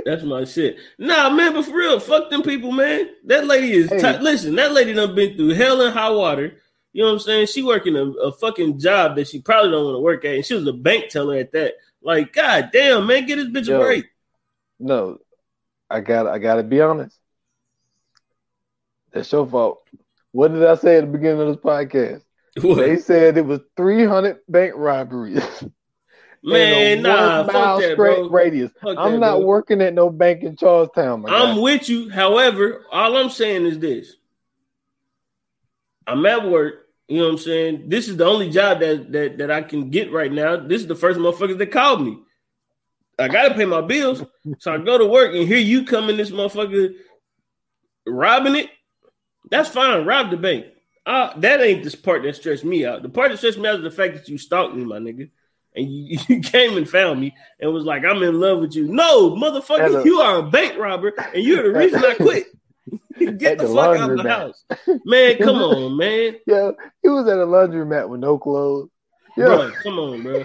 [0.08, 0.78] That's my shit.
[0.98, 3.10] Nah, man, but for real, fuck them people, man.
[3.26, 3.90] That lady is.
[3.90, 4.00] Hey.
[4.00, 6.56] ti- Listen, that lady done been through hell and high water.
[6.94, 7.48] You know what I'm saying?
[7.48, 10.46] She working a, a fucking job that she probably don't want to work at, and
[10.46, 11.74] she was a bank teller at that.
[12.00, 13.78] Like, god damn, man, get this bitch Yo.
[13.78, 14.06] a break.
[14.80, 15.18] No,
[15.90, 17.18] I got I gotta be honest.
[19.12, 19.82] That's your fault.
[20.32, 22.22] What did I say at the beginning of this podcast?
[22.62, 22.78] What?
[22.78, 25.44] They said it was 300 bank robberies.
[26.42, 28.28] Man, a nah, fuck that, bro.
[28.28, 28.70] radius.
[28.80, 29.46] Fuck I'm that, not bro.
[29.46, 31.60] working at no bank in Charlestown, I'm guy.
[31.60, 32.08] with you.
[32.10, 34.14] However, all I'm saying is this.
[36.06, 36.86] I'm at work.
[37.08, 37.88] You know what I'm saying?
[37.88, 40.56] This is the only job that that, that I can get right now.
[40.56, 42.18] This is the first motherfuckers that called me.
[43.18, 44.22] I gotta pay my bills.
[44.58, 46.94] So I go to work and here you come in this motherfucker
[48.06, 48.70] robbing it.
[49.50, 50.06] That's fine.
[50.06, 50.66] Rob the bank.
[51.04, 53.02] Uh, that ain't this part that stressed me out.
[53.02, 55.30] The part that stressed me out is the fact that you stalked me, my nigga.
[55.78, 58.88] And you, you came and found me and was like, I'm in love with you.
[58.88, 62.46] No, motherfucker, you are a bank robber and you're the reason I quit.
[63.18, 64.64] Get the, the fuck out of the house.
[65.04, 66.36] Man, come on, man.
[66.46, 66.70] Yeah,
[67.02, 68.88] he was at a laundromat with no clothes.
[69.36, 70.44] Yeah, Bro, come on, bro.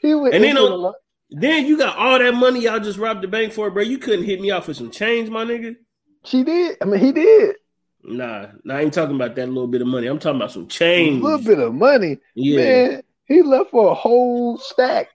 [0.00, 0.34] he went.
[0.34, 0.94] And then on-
[1.30, 3.82] Then you got all that money y'all just robbed the bank for, bro.
[3.82, 5.76] You couldn't hit me off with some change, my nigga.
[6.24, 6.76] she did.
[6.80, 7.56] I mean, he did.
[8.02, 10.06] Nah, nah, I ain't talking about that little bit of money.
[10.06, 11.20] I'm talking about some change.
[11.20, 12.56] A little bit of money, yeah.
[12.56, 13.02] man.
[13.30, 15.08] He left for a whole stack,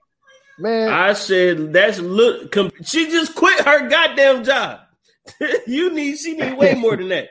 [0.58, 0.88] man.
[0.88, 2.50] I said that's look.
[2.50, 4.80] Com- she just quit her goddamn job.
[5.66, 6.16] you need.
[6.16, 7.28] She need way more than that.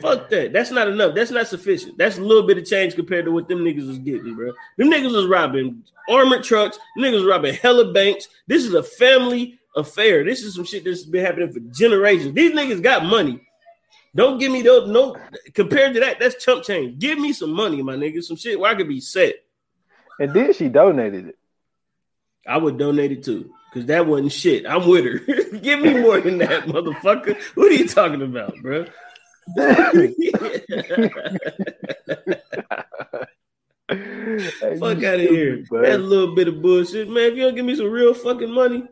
[0.00, 0.54] Fuck that.
[0.54, 1.14] That's not enough.
[1.14, 1.98] That's not sufficient.
[1.98, 4.52] That's a little bit of change compared to what them niggas was getting, bro.
[4.78, 6.78] Them niggas was robbing armored trucks.
[6.98, 8.26] Niggas was robbing hella banks.
[8.46, 10.24] This is a family affair.
[10.24, 12.32] This is some shit that's been happening for generations.
[12.32, 13.38] These niggas got money.
[14.14, 14.88] Don't give me those.
[14.88, 15.14] No,
[15.52, 16.98] compared to that, that's chump change.
[16.98, 18.22] Give me some money, my nigga.
[18.22, 19.34] Some shit where I could be set.
[20.20, 21.38] And then she donated it.
[22.46, 24.66] I would donate it too, because that wasn't shit.
[24.66, 25.18] I'm with her.
[25.58, 27.36] Give me more than that, motherfucker.
[27.54, 28.86] What are you talking about, bro?
[33.88, 35.64] Fuck out of here.
[35.70, 37.24] That little bit of bullshit, man.
[37.32, 38.88] If you don't give me some real fucking money, you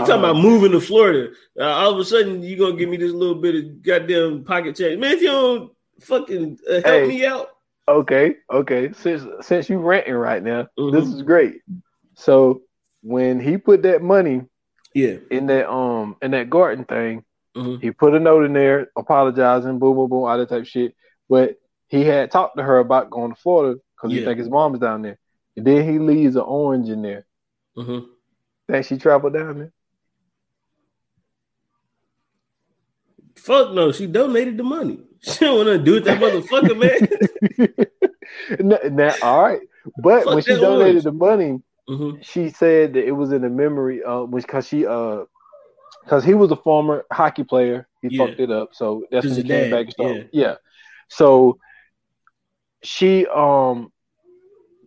[0.00, 0.18] talking Uh-huh.
[0.30, 1.32] about moving to Florida?
[1.58, 4.76] Uh, all of a sudden, you gonna give me this little bit of goddamn pocket
[4.76, 5.12] change, man.
[5.12, 7.06] If you don't fucking uh, help Hey.
[7.08, 7.50] me out,
[7.88, 8.92] Okay, okay.
[8.92, 10.92] Since since you renting right now, Mhm.
[10.92, 11.62] this is great.
[12.14, 12.62] So
[13.02, 14.42] when he put that money
[14.94, 17.24] yeah, in that um in that garden thing,
[17.56, 17.80] Mhm.
[17.80, 20.94] he put a note in there apologizing, boom, boom, boom, all that type of shit.
[21.28, 21.56] But
[21.88, 25.02] he had talked to her about going to Florida because he think his mom's down
[25.02, 25.18] there.
[25.56, 27.24] And then he leaves an orange in there.
[27.76, 28.06] Mhm.
[28.68, 29.72] That she traveled down there.
[33.46, 33.92] Fuck no.
[33.92, 34.98] She donated the money.
[35.26, 37.78] She don't want to do with that motherfucker, man.
[38.60, 39.60] now, now, all right.
[39.98, 41.04] But Fuck when she donated orange.
[41.04, 42.22] the money, Mhm.
[42.22, 45.24] she said that it was in the memory of because she uh
[46.04, 47.88] because he was a former hockey player.
[48.02, 48.26] He Yeah.
[48.26, 48.68] fucked it up.
[48.72, 50.28] So that's when he came dad, back and started.
[50.32, 50.46] yeah.
[50.48, 50.54] Yeah.
[51.08, 51.58] So
[52.82, 53.90] she um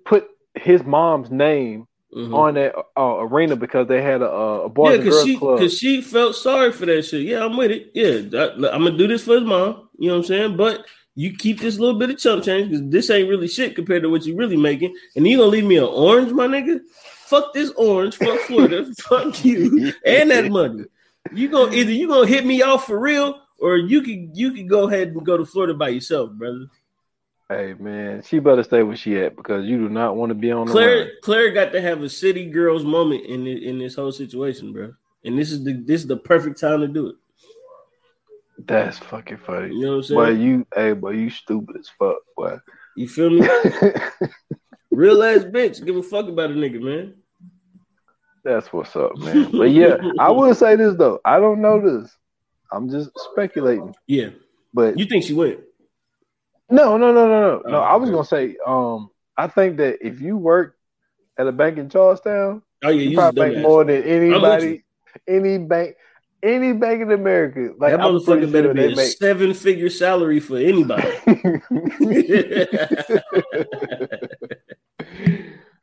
[0.06, 2.34] put his mom's name Mhm.
[2.34, 5.38] on that uh, arena because they had a, a Yeah, boys and because girls she
[5.38, 5.58] club.
[5.60, 7.22] because she felt sorry for that shit.
[7.22, 7.92] Yeah, I'm with it.
[7.94, 9.90] Yeah, that- I'm gonna do this for his mom.
[10.00, 10.58] You know what I'm saying?
[10.58, 10.86] But
[11.16, 14.10] you keep this little bit of chump change because this ain't really shit compared to
[14.10, 14.96] what you're really making.
[15.16, 16.80] And you gonna leave me an orange, my nigga?
[17.28, 18.16] Fuck this orange.
[18.16, 18.86] Fuck Florida.
[19.02, 20.86] fuck you and that money.
[21.34, 24.66] You gonna either you gonna hit me off for real, or you can you can
[24.66, 26.66] go ahead and go to Florida by yourself, brother.
[27.50, 30.52] Hey man, she better stay where she at because you do not want to be
[30.52, 31.10] on the Claire run.
[31.24, 34.94] Claire got to have a city girls moment in the, in this whole situation, bro.
[35.26, 37.16] And this is the this is the perfect time to do it.
[38.66, 39.74] That's fucking funny.
[39.74, 40.20] You know what I'm saying?
[40.20, 42.58] Boy, you hey boy, you stupid as fuck, boy.
[42.96, 43.40] You feel me?
[44.92, 45.84] Real ass bitch.
[45.84, 47.16] Give a fuck about a nigga, man.
[48.44, 49.50] That's what's up, man.
[49.52, 51.20] But yeah, I will say this though.
[51.26, 52.16] I don't know this.
[52.72, 53.96] I'm just speculating.
[54.08, 54.30] Yeah.
[54.72, 55.62] But You think she went?
[56.70, 57.62] No, no, no, no, no.
[57.66, 60.76] No, Oh, I was gonna say, um, I think that if you work
[61.38, 64.84] at a bank in Charlestown, Oh yeah, you you probably make more than anybody,
[65.28, 65.96] any bank,
[66.42, 67.74] any bank in America.
[67.78, 69.18] Like that motherfucker better be a make.
[69.18, 71.12] seven figure salary for anybody.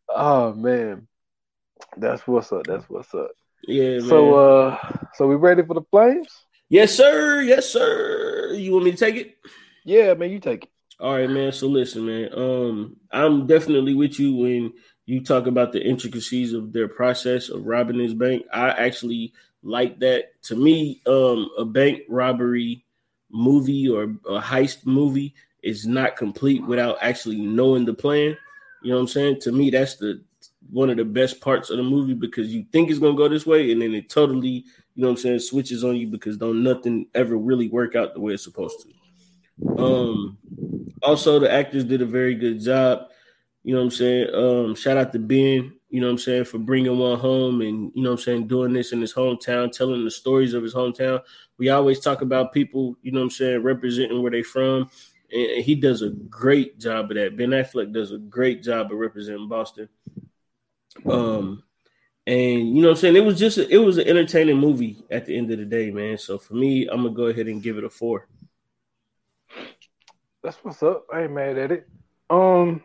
[0.09, 1.07] oh man,
[1.97, 2.65] that's what's up.
[2.67, 3.31] That's what's up.
[3.67, 4.09] yeah, man.
[4.09, 4.79] So, uh,
[5.15, 6.29] so we ready for the flames?
[6.69, 7.43] yes, sir.
[7.43, 8.53] Yes, sir.
[8.55, 9.37] You want me to take it?
[9.85, 10.71] Yeah, man, you take it.
[10.99, 11.53] All right, man.
[11.53, 12.31] So listen, man.
[12.35, 14.73] Um, I'm definitely with you when
[15.05, 18.45] you talk about the intricacies of their process of robbing this bank.
[18.53, 20.41] I actually like that.
[20.45, 22.85] To me, um, a bank robbery
[23.31, 28.37] movie or a heist movie is not complete without actually knowing the plan.
[28.83, 29.41] You know what I'm saying?
[29.41, 30.23] To me, that's the
[30.71, 33.47] one of the best parts of the movie because you think it's gonna go this
[33.47, 34.65] way, and then it totally, you
[34.97, 38.21] know what I'm saying, switches on you because don't nothing ever really work out the
[38.21, 39.06] way it's supposed to.
[39.79, 40.39] Um,
[41.03, 43.09] also the actors did a very good job.
[43.63, 44.35] You know what I'm saying?
[44.35, 47.91] Um, shout out to Ben, you know what I'm saying, for bringing one home and,
[47.95, 50.75] you know what I'm saying, doing this in his hometown, telling the stories of his
[50.75, 51.23] hometown.
[51.59, 54.91] We always talk about people, you know what I'm saying, representing where they from.
[55.33, 57.37] And he does a great job of that.
[57.37, 59.89] Ben Affleck does a great job of representing Boston.
[61.05, 61.65] Um,
[62.27, 63.17] and you know what I'm saying?
[63.17, 65.91] It was just a, it was an entertaining movie at the end of the day,
[65.91, 66.19] man.
[66.19, 68.29] So for me, I'm gonna go ahead and give it a four.
[70.47, 71.07] That's what's up.
[71.13, 71.89] I ain't mad at it.
[72.31, 72.85] Um,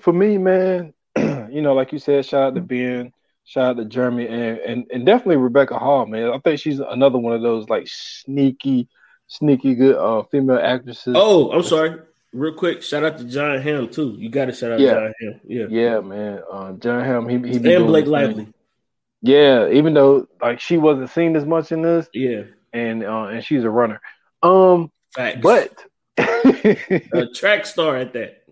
[0.00, 3.12] for me, man, you know, like you said, shout out to Ben,
[3.44, 6.30] shout out to Jeremy, and and, and definitely Rebecca Hall, man.
[6.32, 8.88] I think she's another one of those like sneaky,
[9.28, 11.14] sneaky good uh female actresses.
[11.16, 12.00] Oh, I'm sorry.
[12.32, 14.16] Real quick, shout out to Jon Hamm too.
[14.18, 14.94] You got to shout out Yeah.
[14.94, 15.40] Jon Hamm.
[15.44, 16.40] Yeah, yeah, man.
[16.52, 18.06] Uh, Jon Hamm, he he and Blake.
[18.06, 18.52] Lively.
[19.22, 23.44] Yeah, even though like she wasn't seen as much in this, Yeah, and uh, and
[23.44, 24.00] she's a runner.
[24.42, 25.38] Um, facts.
[25.40, 25.84] but
[27.12, 28.42] a track star at that.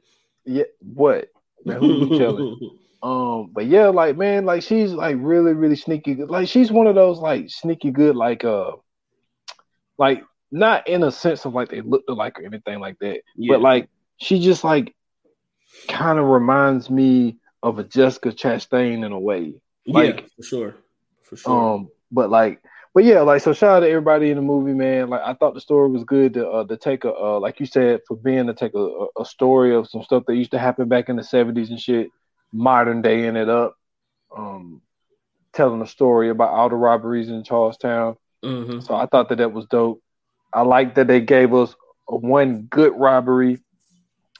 [0.45, 1.29] yeah, what?
[1.65, 2.71] Man, who?
[3.01, 6.15] Um, but yeah, like man, like she's like really, really sneaky.
[6.17, 6.31] good.
[6.31, 8.73] Like she's one of those like sneaky good, like uh,
[9.99, 13.55] like not in a sense of like they looked alike or anything like that, Yeah.
[13.55, 14.97] but like she just like
[15.87, 19.55] kind of reminds me of a Jessica Chastain in a way.
[19.85, 20.75] yeah, like- for sure,
[21.23, 21.75] for sure.
[21.75, 22.61] Um, but like,
[22.95, 23.53] but yeah, like so.
[23.53, 25.09] Shout out to everybody in the movie, man.
[25.09, 27.67] Like I thought the story was good to uh, to take a uh, like you
[27.67, 30.89] said for being to take a, a, story of some stuff that used to happen
[30.89, 32.09] back in the seventies and shit,
[32.53, 33.77] modern day in it up.
[34.37, 34.83] Um,
[35.53, 38.17] telling a story about all the robberies in Charlestown.
[38.43, 40.03] hmm So I thought that that was dope.
[40.53, 41.75] I like that they gave us
[42.07, 43.59] one good robbery,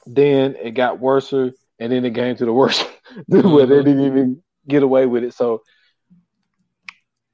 [0.05, 2.87] then it got worse, and then it came to the worst
[3.27, 5.33] where they didn't even get away with it.
[5.33, 5.63] So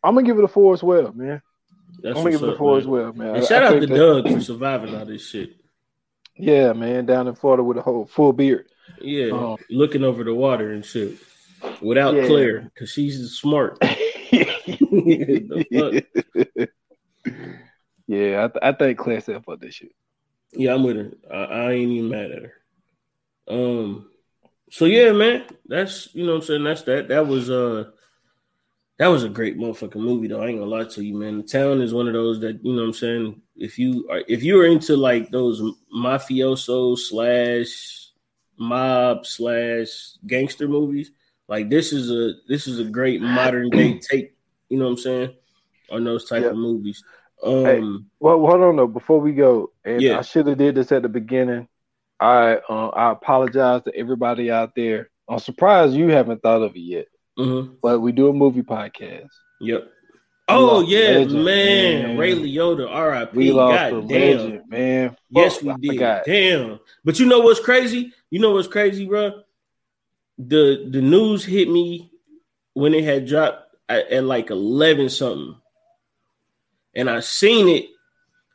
[0.06, 1.42] I'm gonna give it a four as well, man.
[2.02, 2.82] That's I'm gonna give it a four man.
[2.82, 3.36] as well, man.
[3.36, 5.56] And shout I out to that- Doug for surviving all this shit.
[6.38, 8.68] Yeah, man, down in Florida with a whole full beard.
[9.02, 9.58] Yeah, Oh.
[9.70, 11.18] looking over the water and shit
[11.82, 12.28] without Yeah.
[12.28, 13.78] Claire because she's smart.
[18.08, 19.92] Yeah, I, th- I think Claire said fuck this shit.
[20.54, 21.12] Yeah, I'm with her.
[21.34, 22.54] I, I ain't even mad at her.
[23.48, 24.10] Um,
[24.70, 26.64] so yeah, man, that's you know what I'm saying.
[26.66, 27.08] That's that.
[27.08, 27.86] That was uh,
[28.98, 30.42] that was a great motherfucking movie though.
[30.42, 31.38] I ain't gonna lie to you, man.
[31.38, 33.42] The Town is one of those that you know what I'm saying.
[33.56, 35.62] If you are if you are into like those
[35.96, 38.10] mafioso slash
[38.58, 41.12] mob slash gangster movies,
[41.48, 44.36] like this is a this is a great modern day take.
[44.70, 45.34] You know what I'm saying
[45.92, 46.50] on those type Yeah.
[46.50, 47.04] of movies.
[47.44, 48.88] Um, Well, hold on though.
[48.88, 50.18] Before we go, and Yeah.
[50.18, 51.68] I should have did this at the beginning.
[52.20, 55.10] I uh, I apologize to everybody out there.
[55.28, 57.08] I'm surprised you haven't thought of it yet.
[57.38, 57.78] Mhm.
[57.82, 59.30] But we do a movie podcast.
[59.62, 59.92] Yep.
[60.48, 62.04] Oh yeah, legend, man.
[62.04, 62.18] man.
[62.18, 63.36] Ray Liotta, R.I.P.
[63.36, 64.38] We lost God a damn.
[64.38, 65.18] legend, man.
[65.30, 65.92] Yes, we I did.
[65.94, 66.24] forgot.
[66.26, 66.80] Damn.
[67.04, 68.14] But you know what's crazy?
[68.30, 69.42] You know what's crazy, bro?
[70.38, 72.12] The the news hit me
[72.74, 75.56] when it had dropped at, at like eleven something,
[76.94, 77.88] and I seen it,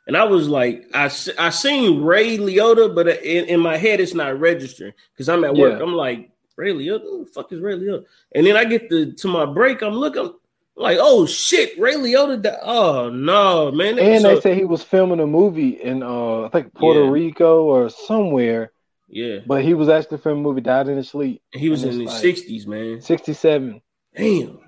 [0.07, 1.05] and I was like, I
[1.37, 5.55] I seen Ray Liotta, but in, in my head it's not registering because I'm at
[5.55, 5.77] work.
[5.77, 5.83] Yeah.
[5.83, 6.30] I'm like
[6.61, 8.05] Ray Liotta, who the fuck is Ray Liotta?
[8.35, 9.81] And then I get the to my break.
[9.81, 10.31] I'm looking.
[10.75, 12.41] Like, oh shit, Ray Liotta.
[12.41, 13.97] Di- oh no, man.
[13.99, 17.09] And So- they say he was filming a movie in uh I think Puerto Yeah.
[17.11, 18.71] Rico or somewhere,
[19.09, 21.41] yeah, but he was actually filming a movie, died in his sleep.
[21.51, 23.01] he was in his like- sixties, man.
[23.01, 23.81] Sixty seven.
[24.15, 24.59] Damn.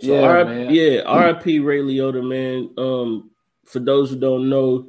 [0.00, 0.74] So Yeah, R- man.
[0.74, 1.58] yeah, R.I.P.
[1.60, 2.70] Ray Liotta, man.
[2.78, 3.30] Um,
[3.66, 4.88] for those who don't know,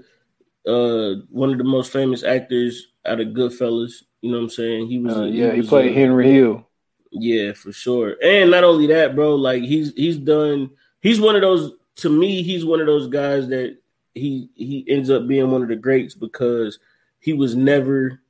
[0.65, 4.03] uh, one of the most famous actors out of Goodfellas.
[4.21, 4.87] You know what I'm saying?
[4.87, 5.17] He was.
[5.17, 6.67] Uh, yeah, he was, played uh, Henry Hill.
[7.11, 8.15] Yeah, for sure.
[8.23, 12.41] And not only that, bro, like he's he's done he's one of those to me,
[12.43, 13.77] he's one of those guys that
[14.13, 16.79] he he ends up being one of the greats because
[17.19, 18.21] he was never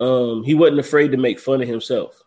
[0.00, 2.22] um he wasn't afraid to make fun of himself.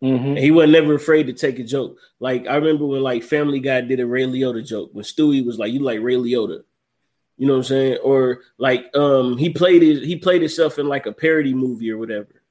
[0.00, 1.98] hmm He wasn't never afraid to take a joke.
[2.20, 5.58] Like I remember when like Family Guy did a Ray Liotta joke when Stewie was
[5.58, 6.64] like, "You like Ray Liotta,"
[7.36, 7.98] you know what I'm saying?
[8.02, 11.98] Or like um he played his he played himself in like a parody movie or
[11.98, 12.42] whatever,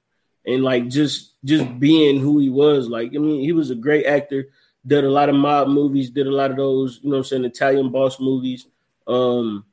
[0.46, 2.88] and like just just being who he was.
[2.88, 4.50] Like I mean, he was a great actor.
[4.86, 6.10] Did a lot of mob movies.
[6.10, 8.66] Did a lot of those you know what I'm saying Italian boss movies.
[9.08, 9.66] Um,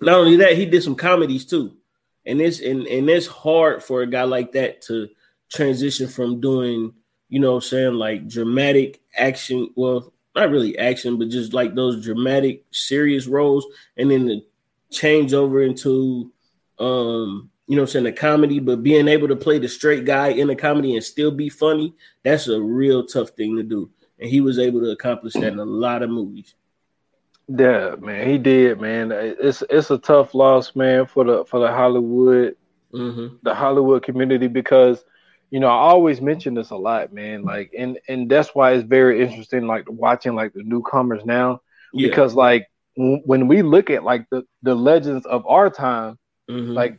[0.00, 1.76] not only that, he did some comedies too,
[2.26, 5.08] and it's and and it's hard for a guy like that to
[5.48, 6.94] transition from doing
[7.32, 9.70] you know what I'm saying, like dramatic action.
[9.74, 13.66] Well, not really action, but just like those dramatic, serious roles,
[13.96, 14.44] and then the
[14.90, 16.32] change over into
[16.78, 20.04] um, you know what I'm saying, the comedy, but being able to play the straight
[20.04, 23.88] guy in a comedy and still be funny, that's a real tough thing to do.
[24.18, 26.54] And he was able to accomplish that in a lot of movies.
[27.48, 29.12] Yeah, man, he did, man.
[29.12, 32.56] It's it's a tough loss, man, for the for the Hollywood
[32.92, 33.36] Mm-hmm.
[33.42, 35.02] the Hollywood community because
[35.52, 37.42] you know I always mention this a lot, man.
[37.52, 41.60] Like, and and that's why it's very interesting, like watching like the newcomers now
[41.92, 42.08] Yeah.
[42.08, 46.18] because like w- when we look at like the the legends of our time,
[46.50, 46.74] Mhm.
[46.80, 46.94] like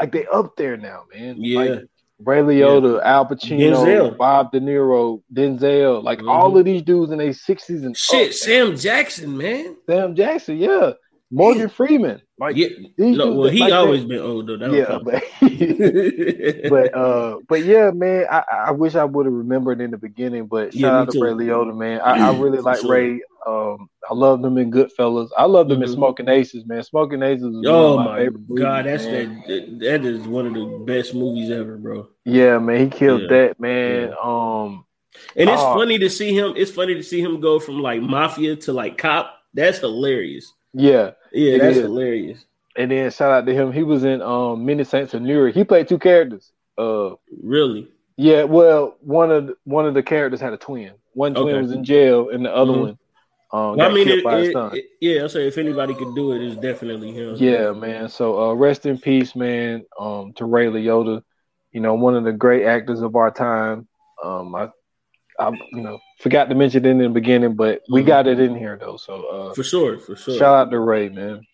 [0.00, 1.36] like they up there now, man.
[1.38, 1.58] yeah.
[1.60, 1.84] Like,
[2.20, 4.16] Ray Liotta, Al Pacino, Denzel.
[4.16, 6.30] Bob De Niro, Denzel, like Mhm.
[6.30, 9.76] all of these dudes in their sixties and Shit, up, Sam Jackson, man.
[9.90, 10.92] Sam Jackson, yeah,
[11.30, 12.68] Morgan Freeman, like Yeah.
[12.96, 14.56] these No, dudes well, he like always that- been old though.
[14.56, 15.24] That yeah, but
[16.70, 20.46] but uh, but yeah, man, I, I wish I would have remembered in the beginning.
[20.46, 21.24] But shout Yeah, me out to too.
[21.24, 22.00] Ray Liotta, man.
[22.02, 22.90] I, I really like sure.
[22.92, 23.20] Ray.
[23.46, 25.28] Um, I loved him in Goodfellas.
[25.36, 25.94] I love him in Mhm.
[25.94, 26.82] Smoking Aces, man.
[26.82, 27.44] Smoking Aces.
[27.44, 29.44] Was Oh one of my favorite movies, god, that's man.
[29.48, 32.08] that, that is one of the best movies ever, bro.
[32.24, 33.28] Yeah, man, he killed Yeah.
[33.28, 34.14] that, man.
[34.22, 34.84] Um,
[35.36, 35.74] And it's Oh.
[35.74, 36.54] funny to see him.
[36.56, 39.34] It's funny to see him go from like mafia to like cop.
[39.52, 40.52] That's hilarious.
[40.74, 41.82] Yeah, Yeah, It that's is.
[41.84, 42.44] hilarious.
[42.76, 43.72] and then shout out to him.
[43.72, 45.54] He was in um Many Saints of Newark.
[45.54, 46.50] He played two characters.
[46.76, 47.88] Uh, Really.
[48.16, 50.92] yeah, well, one of the, one of the characters had a twin.
[51.14, 51.62] One twin Okay.
[51.62, 52.80] was in jail, and the other Mhm.
[52.80, 52.98] one
[53.52, 54.76] Um, Well, I got mean, killed it, by his it- son.
[54.76, 57.36] it- yeah, I'll say if anybody could do it, it's definitely him.
[57.38, 58.08] Yeah, man.
[58.08, 59.84] So uh, rest in peace, man.
[59.96, 61.22] Um, to Ray Liotta,
[61.70, 63.86] you know, one of the great actors of our time.
[64.24, 64.70] Um, I,
[65.38, 68.06] I, you know, forgot to mention it in the beginning, but we Mhm.
[68.06, 68.96] got it in here though.
[68.96, 70.36] So uh, for sure, for sure.
[70.38, 71.46] shout out to Ray, man.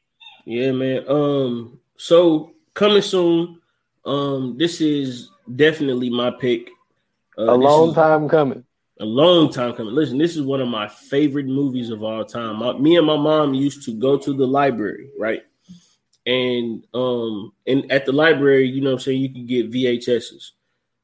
[0.44, 1.04] Yeah, man.
[1.08, 3.60] Um, so coming soon.
[4.04, 6.70] Um, this is definitely my pick.
[7.38, 8.64] Uh, A long is time coming.
[8.98, 9.94] a long time coming.
[9.94, 12.56] Listen, this is one of my favorite movies of all time.
[12.56, 15.42] My, me and my mom used to go to the library, right?
[16.26, 20.50] And um, and at the library, you know, what I'm saying you could get VHSs.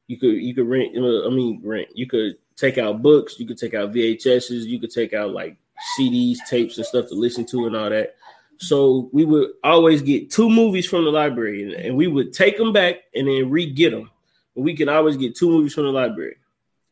[0.07, 0.95] You could you could rent.
[0.95, 1.89] I mean, rent.
[1.95, 3.39] You could take out books.
[3.39, 4.65] You could take out VHSs.
[4.65, 5.55] You could take out like
[5.97, 8.15] CDs, tapes, and stuff to listen to and all that.
[8.57, 12.57] So we would always get two movies from the library, and, and we would take
[12.57, 14.09] them back and then re-get them.
[14.55, 16.37] But we could always get two movies from the library,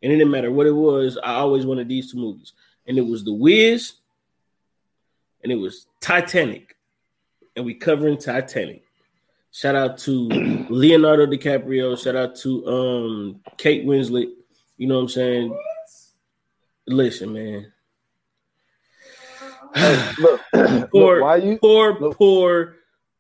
[0.02, 1.18] and it didn't matter what it was.
[1.18, 2.54] I always wanted these two movies,
[2.86, 3.94] and it was The Wiz,
[5.42, 6.76] and it was Titanic,
[7.56, 8.84] and we covering Titanic.
[9.52, 10.28] Shout out to
[10.70, 11.98] Leonardo DiCaprio.
[11.98, 14.32] Shout out to um Kate Winslet.
[14.78, 15.58] You know what I'm saying?
[16.88, 17.72] Listen, man.
[20.20, 21.58] Look, look, Poor- why you?
[21.58, 22.16] poor, Look.
[22.18, 22.76] poor,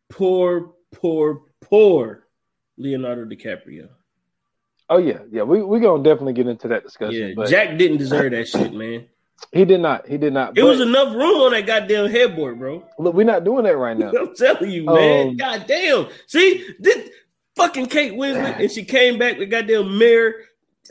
[0.10, 2.28] poor, poor, poor
[2.78, 3.90] Leonardo DiCaprio.
[4.90, 5.44] Oh yeah, yeah.
[5.44, 7.30] We we gonna definitely get into that discussion.
[7.30, 9.08] Yeah, but Jack didn't deserve that shit, man.
[9.52, 10.08] he did not.
[10.08, 10.58] He did not.
[10.58, 12.84] It was enough room on that goddamn headboard, bro.
[13.00, 14.12] look, we're not doing that right now.
[14.18, 15.30] I'm telling you, man.
[15.30, 16.08] Um, God damn.
[16.28, 17.10] See, this
[17.56, 20.36] fucking Kate Winslet, and she came back with goddamn mirror.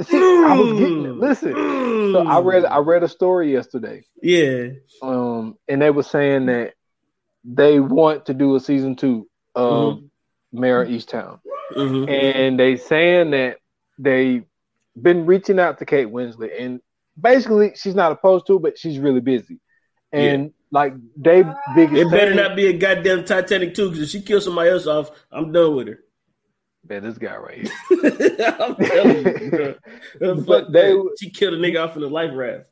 [0.02, 1.14] See, I was getting it.
[1.14, 4.02] Listen, so I read I read a story yesterday.
[4.22, 4.68] Yeah.
[5.02, 6.74] um, and they were saying that
[7.44, 10.00] they want to do a season two of
[10.52, 11.40] Mare of Easttown,
[11.76, 12.08] Mhm.
[12.10, 13.58] and they saying that
[13.98, 14.44] they've
[15.00, 16.80] been reaching out to Kate Winslet, and
[17.20, 19.60] basically she's not opposed to, it, but she's really busy,
[20.12, 21.42] and like they
[21.76, 24.70] biggest It better thing- not be a goddamn Titanic too, because if she kills somebody
[24.70, 26.00] else off, I'm done with her.
[26.88, 27.72] Man, this guy right here.
[28.60, 29.74] I'm telling you, bro.
[30.46, 32.68] But they- she killed a nigga off in the life raft.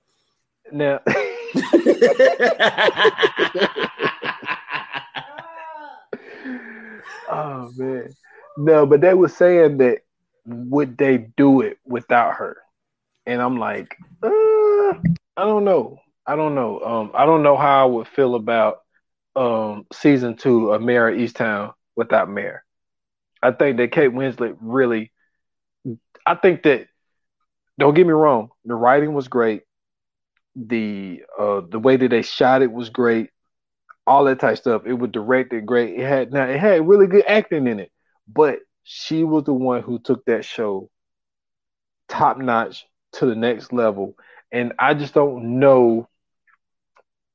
[0.70, 1.00] Now,
[7.28, 8.14] oh man,
[8.56, 9.98] no, but they were saying that
[10.46, 12.56] would they do it without her?
[13.26, 15.00] And I'm like, uh, I
[15.36, 15.98] don't know.
[16.26, 16.80] I don't know.
[16.80, 18.80] Um, I don't know how I would feel about
[19.34, 22.64] um season two of Mare of Easttown without Mare.
[23.42, 25.12] I think that Kate Winslet really.
[26.26, 26.86] I think that.
[27.78, 28.50] Don't get me wrong.
[28.64, 29.62] The writing was great.
[30.54, 33.30] The uh the way that they shot it was great.
[34.06, 34.82] All that type of stuff.
[34.86, 35.98] It was directed great.
[35.98, 37.90] It had now it had really good acting in it.
[38.28, 40.90] But she was the one who took that show
[42.08, 44.14] top notch to the next level.
[44.52, 46.08] And I just don't know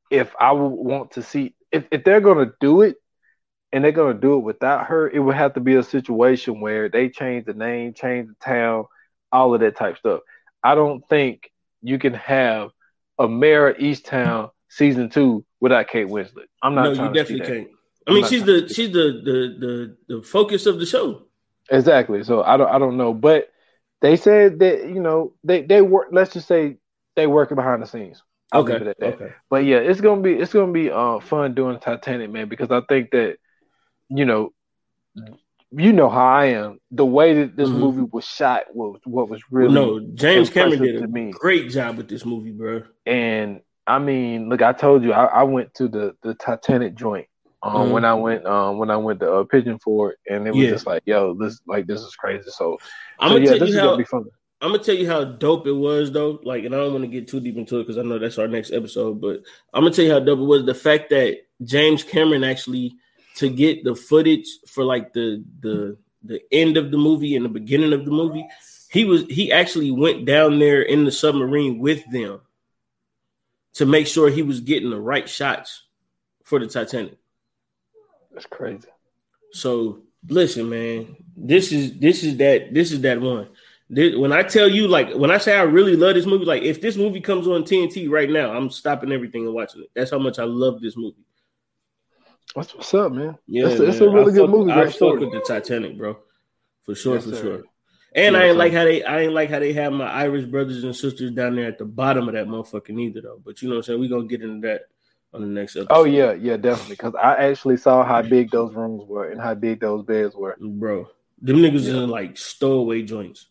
[0.10, 2.98] if I would want to see if, if they're gonna do it
[3.78, 6.90] and they're gonna do it without her, it would have to be a situation where
[6.90, 8.86] they change the name, change the town,
[9.32, 10.22] all of that type stuff.
[10.64, 11.52] I don't think
[11.84, 12.72] you can have
[13.20, 16.48] a Mare of Easttown season two without Kate Winslet.
[16.64, 17.68] I'm not no, you trying to see definitely can't.
[18.08, 21.28] I mean, she's the she's the, the the the focus of the show.
[21.70, 22.24] Exactly.
[22.24, 23.50] So I don't I don't know, but
[24.02, 26.08] they said that you know they they work.
[26.12, 26.78] Let's just say
[27.16, 28.24] they working behind the scenes.
[28.52, 28.74] I'll Okay.
[28.74, 29.14] leave it at that.
[29.14, 29.34] Okay.
[29.52, 32.82] But yeah, it's gonna be it's gonna be uh fun doing Titanic, man, because I
[32.90, 33.38] think that
[34.10, 34.54] you know
[35.72, 36.80] you know how I am.
[36.92, 37.80] The way that this Mhm.
[37.80, 41.32] movie was shot was what was really no, James Cameron did a me.
[41.32, 42.84] great job with this movie, bro.
[43.06, 47.28] And I mean, look, I told you I, I went to the the Titanic joint
[47.64, 47.92] um, Mhm.
[47.92, 50.72] when I went um, when I went to uh, Pigeon Forge, and it was Yeah.
[50.72, 52.50] just like, yo, this like this is crazy.
[52.50, 52.78] So,
[53.20, 54.26] I'm so gonna yeah, tell this you is how gonna be fun.
[54.62, 56.40] I'm gonna tell you how dope it was though.
[56.44, 58.38] Like, and I don't want to get too deep into it because I know that's
[58.38, 59.20] our next episode.
[59.20, 59.42] But
[59.74, 60.66] I'm gonna tell you how dope it was.
[60.66, 62.96] The fact that James Cameron actually
[63.38, 67.50] to get the footage for like the the the end of the movie and the
[67.50, 68.46] beginning of the movie,
[68.92, 72.42] he was he actually went down there in the submarine with them
[73.74, 75.84] to make sure he was getting the right shots
[76.44, 77.18] for the Titanic.
[78.34, 78.88] That's crazy.
[79.52, 83.50] So listen, man, this is this is that this is that one.
[83.90, 86.64] This, when I tell you, like, when I say I really love this movie, like,
[86.64, 89.90] if this movie comes on TNT right now, I'm stopping everything and watching it.
[89.96, 91.24] That's how much I love this movie.
[92.58, 93.38] That's what's up, man.
[93.48, 94.10] Yeah, it's, it's man.
[94.10, 94.72] a really I good fuck- movie.
[94.72, 96.18] I fuck with the Titanic, bro,
[96.82, 97.42] for sure, Yes, for sir.
[97.42, 97.64] sure.
[98.16, 100.46] And Yeah, I ain't like how they, I ain't like how they have my Irish
[100.46, 103.40] brothers and sisters down there at the bottom of that motherfucking either, though.
[103.46, 104.00] But you know what I'm saying?
[104.00, 104.82] We gonna get into that
[105.34, 105.88] on the next episode.
[105.94, 106.96] Oh yeah, yeah, definitely.
[106.96, 110.58] Because I actually saw how big those rooms were and how big those beds were.
[110.60, 111.08] bro,
[111.40, 112.02] them niggas Yeah.
[112.04, 113.46] in like stowaway joints.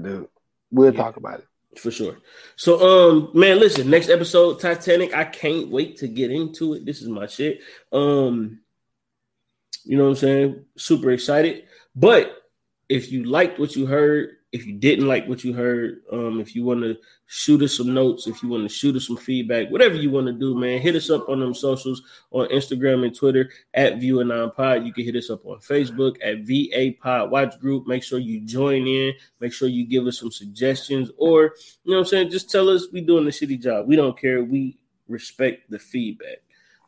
[0.00, 0.28] Dude,
[0.70, 1.02] we'll Yeah.
[1.02, 1.46] talk about it.
[1.78, 2.18] For sure.
[2.56, 5.14] So, um, man, listen, next episode, Titanic.
[5.14, 6.86] I can't wait to get into it.
[6.86, 7.60] This is my shit.
[7.92, 8.60] Um,
[9.84, 10.64] you know what I'm saying?
[10.76, 11.64] Super excited.
[11.94, 12.32] But
[12.88, 16.56] if you liked what you heard, if you didn't like what you heard, um, if
[16.56, 16.96] you want to
[17.26, 20.26] shoot us some notes, if you want to shoot us some feedback, whatever you want
[20.26, 24.20] to do, man, hit us up on them socials on Instagram and Twitter at View
[24.20, 24.84] and Pod.
[24.84, 27.86] You can hit us up on Facebook at VA Pod Watch Group.
[27.86, 29.12] Make sure you join in.
[29.40, 31.54] Make sure you give us some suggestions, or
[31.84, 32.30] you know what I'm saying.
[32.30, 33.86] Just tell us we doing the shitty job.
[33.86, 34.42] We don't care.
[34.42, 36.42] We respect the feedback.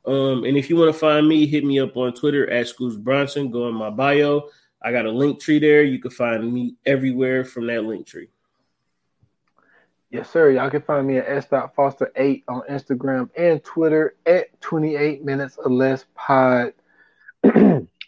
[0.06, 2.96] Um, and if you want to find me, hit me up on Twitter at Scoots
[2.96, 3.50] Bronson.
[3.50, 4.48] Go in my bio.
[4.82, 5.82] I got a link tree there.
[5.82, 8.28] You can find me everywhere from that link tree.
[10.10, 10.50] Yes, sir.
[10.52, 16.06] Y'all can find me at s.foster8 on Instagram and Twitter at 28 minutes or less
[16.14, 16.72] pod.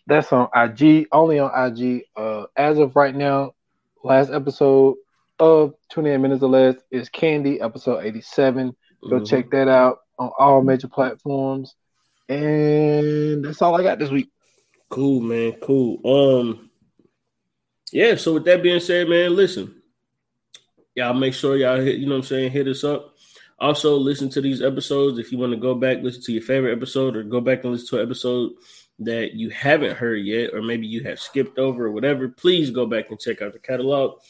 [0.06, 2.04] That's on IG, only on IG.
[2.16, 3.54] Uh, as of right now,
[4.02, 4.96] last episode
[5.38, 8.74] of 28 minutes or less is Candy, episode 87.
[9.02, 9.24] Go mm-hmm.
[9.24, 11.74] check that out on all major platforms.
[12.28, 14.30] And that's all I got this week.
[14.90, 15.52] Cool, man.
[15.52, 16.00] Cool.
[16.04, 16.70] Um,
[17.92, 18.16] yeah.
[18.16, 19.80] So with that being said, man, listen,
[20.94, 21.96] y'all make sure y'all hit.
[21.96, 22.50] You know what I'm saying?
[22.50, 23.14] Hit us up.
[23.58, 25.18] Also, listen to these episodes.
[25.18, 27.72] If you want to go back, listen to your favorite episode, or go back and
[27.72, 28.52] listen to an episode
[29.00, 32.28] that you haven't heard yet, or maybe you have skipped over or whatever.
[32.28, 34.20] Please go back and check out the catalog.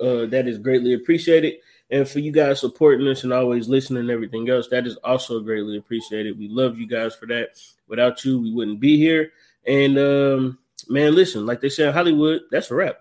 [0.00, 1.54] Uh, that is greatly appreciated.
[1.90, 5.40] And for you guys supporting us and always listening and everything else, that is also
[5.40, 6.38] greatly appreciated.
[6.38, 7.50] We love you guys for that.
[7.86, 9.32] Without you, we wouldn't be here.
[9.66, 13.00] And um, man, listen, like they say in Hollywood, that's a wrap.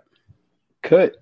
[0.81, 1.17] Cut.